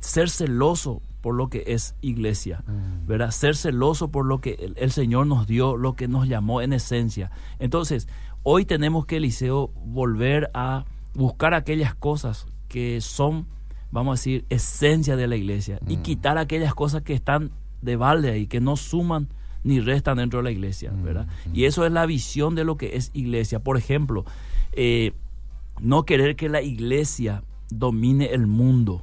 [0.00, 3.08] ser celoso por lo que es iglesia, Mm.
[3.08, 3.32] ¿verdad?
[3.32, 6.72] Ser celoso por lo que el, el Señor nos dio, lo que nos llamó en
[6.72, 7.32] esencia.
[7.58, 8.06] Entonces,
[8.44, 13.48] hoy tenemos que, Eliseo, volver a buscar aquellas cosas que son,
[13.90, 16.02] vamos a decir, esencia de la iglesia y Mm.
[16.02, 17.50] quitar aquellas cosas que están
[17.82, 19.26] de balde ahí, que no suman
[19.64, 21.26] ni restan dentro de la iglesia, Mm, ¿verdad?
[21.46, 21.56] mm.
[21.56, 23.58] Y eso es la visión de lo que es iglesia.
[23.58, 24.24] Por ejemplo,
[24.74, 25.10] eh,
[25.80, 29.02] no querer que la iglesia domine el mundo.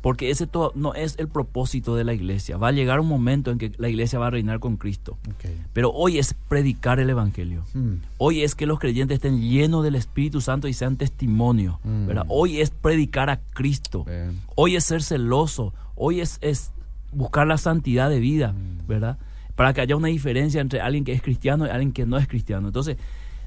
[0.00, 2.56] Porque ese todo no es el propósito de la iglesia.
[2.56, 5.18] Va a llegar un momento en que la iglesia va a reinar con Cristo.
[5.72, 7.62] Pero hoy es predicar el evangelio.
[7.74, 7.94] Mm.
[8.18, 11.78] Hoy es que los creyentes estén llenos del Espíritu Santo y sean testimonio.
[11.84, 12.06] Mm.
[12.06, 12.26] ¿verdad?
[12.28, 14.04] Hoy es predicar a Cristo.
[14.04, 14.40] Bien.
[14.56, 15.72] Hoy es ser celoso.
[15.94, 16.72] Hoy es, es
[17.12, 18.86] buscar la santidad de vida, Mm.
[18.88, 19.18] ¿verdad?
[19.54, 22.26] Para que haya una diferencia entre alguien que es cristiano y alguien que no es
[22.28, 22.66] cristiano.
[22.68, 22.96] Entonces,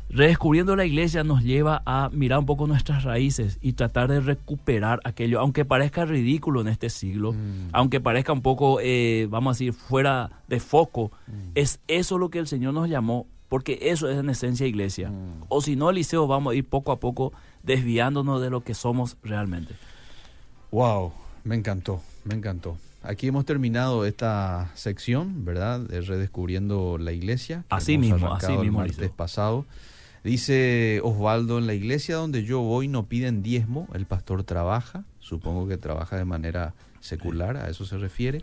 [0.09, 4.99] redescubriendo la iglesia nos lleva a mirar un poco nuestras raíces y tratar de recuperar
[5.03, 7.69] aquello, aunque parezca ridículo en este siglo, Mm.
[7.73, 11.11] aunque parezca un poco, eh, vamos a decir, fuera de foco,
[11.55, 15.09] es eso lo que el Señor nos llamó, porque eso es en esencia iglesia.
[15.09, 15.43] Mm.
[15.47, 17.31] O si no, Eliseo, vamos a ir poco a poco
[17.63, 19.75] desviándonos de lo que somos realmente.
[20.71, 21.11] Wow,
[21.43, 22.77] me encantó, me encantó.
[23.01, 25.79] Aquí hemos terminado esta sección, ¿verdad?
[25.79, 27.59] De redescubriendo la iglesia.
[27.69, 29.15] que Así hemos mismo, así el mismo, martes Eliseo.
[29.15, 29.65] pasado.
[30.23, 35.67] Dice Osvaldo, en la iglesia donde yo voy no piden diezmo, el pastor trabaja, supongo
[35.67, 38.41] que trabaja de manera secular, a eso se refiere,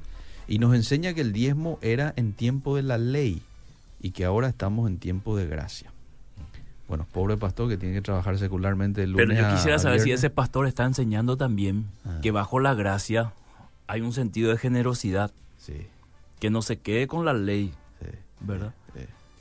[0.48, 3.42] y nos enseña que el diezmo era en tiempo de la ley
[4.00, 5.92] y que ahora estamos en tiempo de gracia.
[6.88, 10.00] Bueno, pobre pastor que tiene que trabajar secularmente el lunes Pero yo quisiera a saber
[10.00, 12.20] si ese pastor está enseñando también Ah.
[12.22, 13.32] que bajo la gracia
[13.88, 15.74] hay un sentido de generosidad, Sí,
[16.38, 18.06] que no se quede con la ley, sí,
[18.40, 18.72] ¿verdad?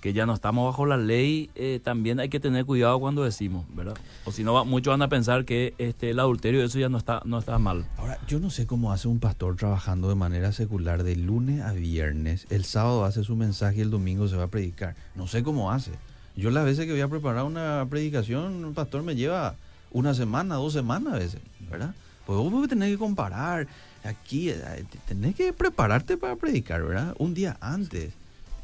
[0.05, 3.65] Que ya no estamos bajo la ley, eh, también hay que tener cuidado cuando decimos,
[3.73, 3.95] ¿verdad?
[4.25, 7.23] O si no, muchos van a pensar que este, el adulterio, eso ya no está,
[7.25, 7.87] no está mal.
[7.97, 11.71] Ahora, yo no sé cómo hace un pastor trabajando de manera secular de lunes a
[11.71, 12.45] viernes.
[12.51, 14.95] El sábado hace su mensaje y el domingo se va a predicar.
[15.15, 15.89] No sé cómo hace.
[16.35, 19.55] Yo las veces que voy a preparar una predicación, un pastor me lleva
[19.89, 21.41] una semana, dos semanas a veces,
[21.71, 21.95] ¿verdad?
[22.27, 23.67] Pues vos tenés que comparar.
[24.03, 27.15] Aquí, eh, tenés que prepararte para predicar, ¿verdad?
[27.17, 28.13] Un día antes.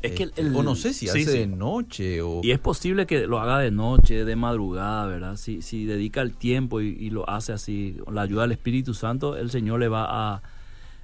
[0.02, 1.38] Es que Este, el- o no sé si sí, hace sí.
[1.40, 2.42] de noche o...
[2.44, 5.36] Y es posible que lo haga de noche, de madrugada, ¿verdad?
[5.38, 8.94] Si, si dedica el tiempo y, y lo hace así, con la ayuda del Espíritu
[8.94, 10.42] Santo, el Señor le va a,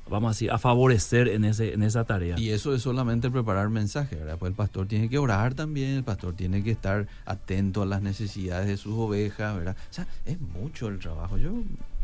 [0.09, 2.39] vamos a decir, a favorecer en, ese, en esa tarea.
[2.39, 4.37] Y eso es solamente preparar mensaje, ¿verdad?
[4.39, 8.01] Pues el pastor tiene que orar también, el pastor tiene que estar atento a las
[8.01, 9.75] necesidades de sus ovejas, ¿verdad?
[9.91, 11.37] O sea, es mucho el trabajo.
[11.37, 11.51] Yo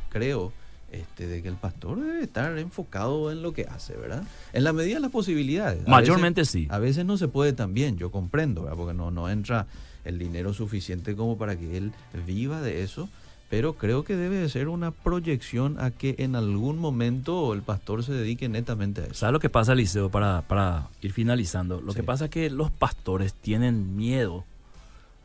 [0.10, 0.52] creo
[0.94, 4.24] este, de que el pastor debe estar enfocado en lo que hace, ¿verdad?
[4.54, 5.86] En la medida de las posibilidades.
[5.86, 6.68] A Mayormente veces- sí.
[6.70, 8.78] A veces no se puede también, yo comprendo, ¿verdad?
[8.78, 9.68] Porque no, no entra
[10.06, 11.92] el dinero suficiente como para que él
[12.26, 13.10] viva de eso,
[13.50, 18.04] pero creo que debe de ser una proyección a que en algún momento el pastor
[18.04, 19.14] se dedique netamente a eso.
[19.14, 21.80] ¿Sabes lo que pasa, Liceo, para, para ir finalizando?
[21.82, 21.98] Lo Sí.
[21.98, 24.44] que pasa es que los pastores tienen miedo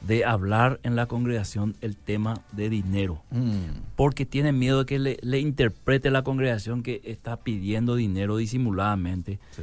[0.01, 3.21] de hablar en la congregación el tema de dinero.
[3.31, 8.37] Mm, Porque tienen miedo de que le, le interprete la congregación que está pidiendo dinero
[8.37, 9.63] disimuladamente sí.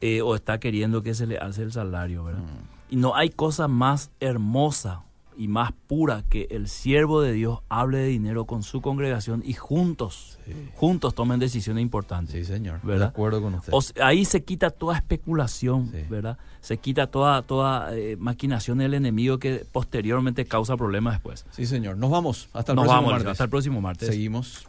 [0.00, 2.40] eh, o está queriendo que se le alce el salario, ¿verdad?
[2.42, 2.92] Mm.
[2.94, 5.03] Y no hay cosa más hermosa
[5.36, 9.52] y más pura que el siervo de Dios hable de dinero con su congregación y
[9.54, 10.52] juntos, Sí.
[10.74, 12.34] juntos tomen decisiones importantes.
[12.34, 12.80] Sí, señor.
[12.82, 13.06] ¿Verdad?
[13.06, 13.72] De acuerdo con usted.
[13.72, 16.02] O sea, ahí se quita toda especulación, Sí.
[16.08, 16.38] ¿verdad?
[16.60, 21.44] Se quita toda, toda eh, maquinación del enemigo que posteriormente causa problemas después.
[21.50, 21.96] Sí, señor.
[21.96, 22.48] Nos vamos.
[22.52, 23.30] Hasta el Nos próximo vamos, martes.
[23.30, 24.08] hasta el próximo martes.
[24.08, 24.66] Seguimos.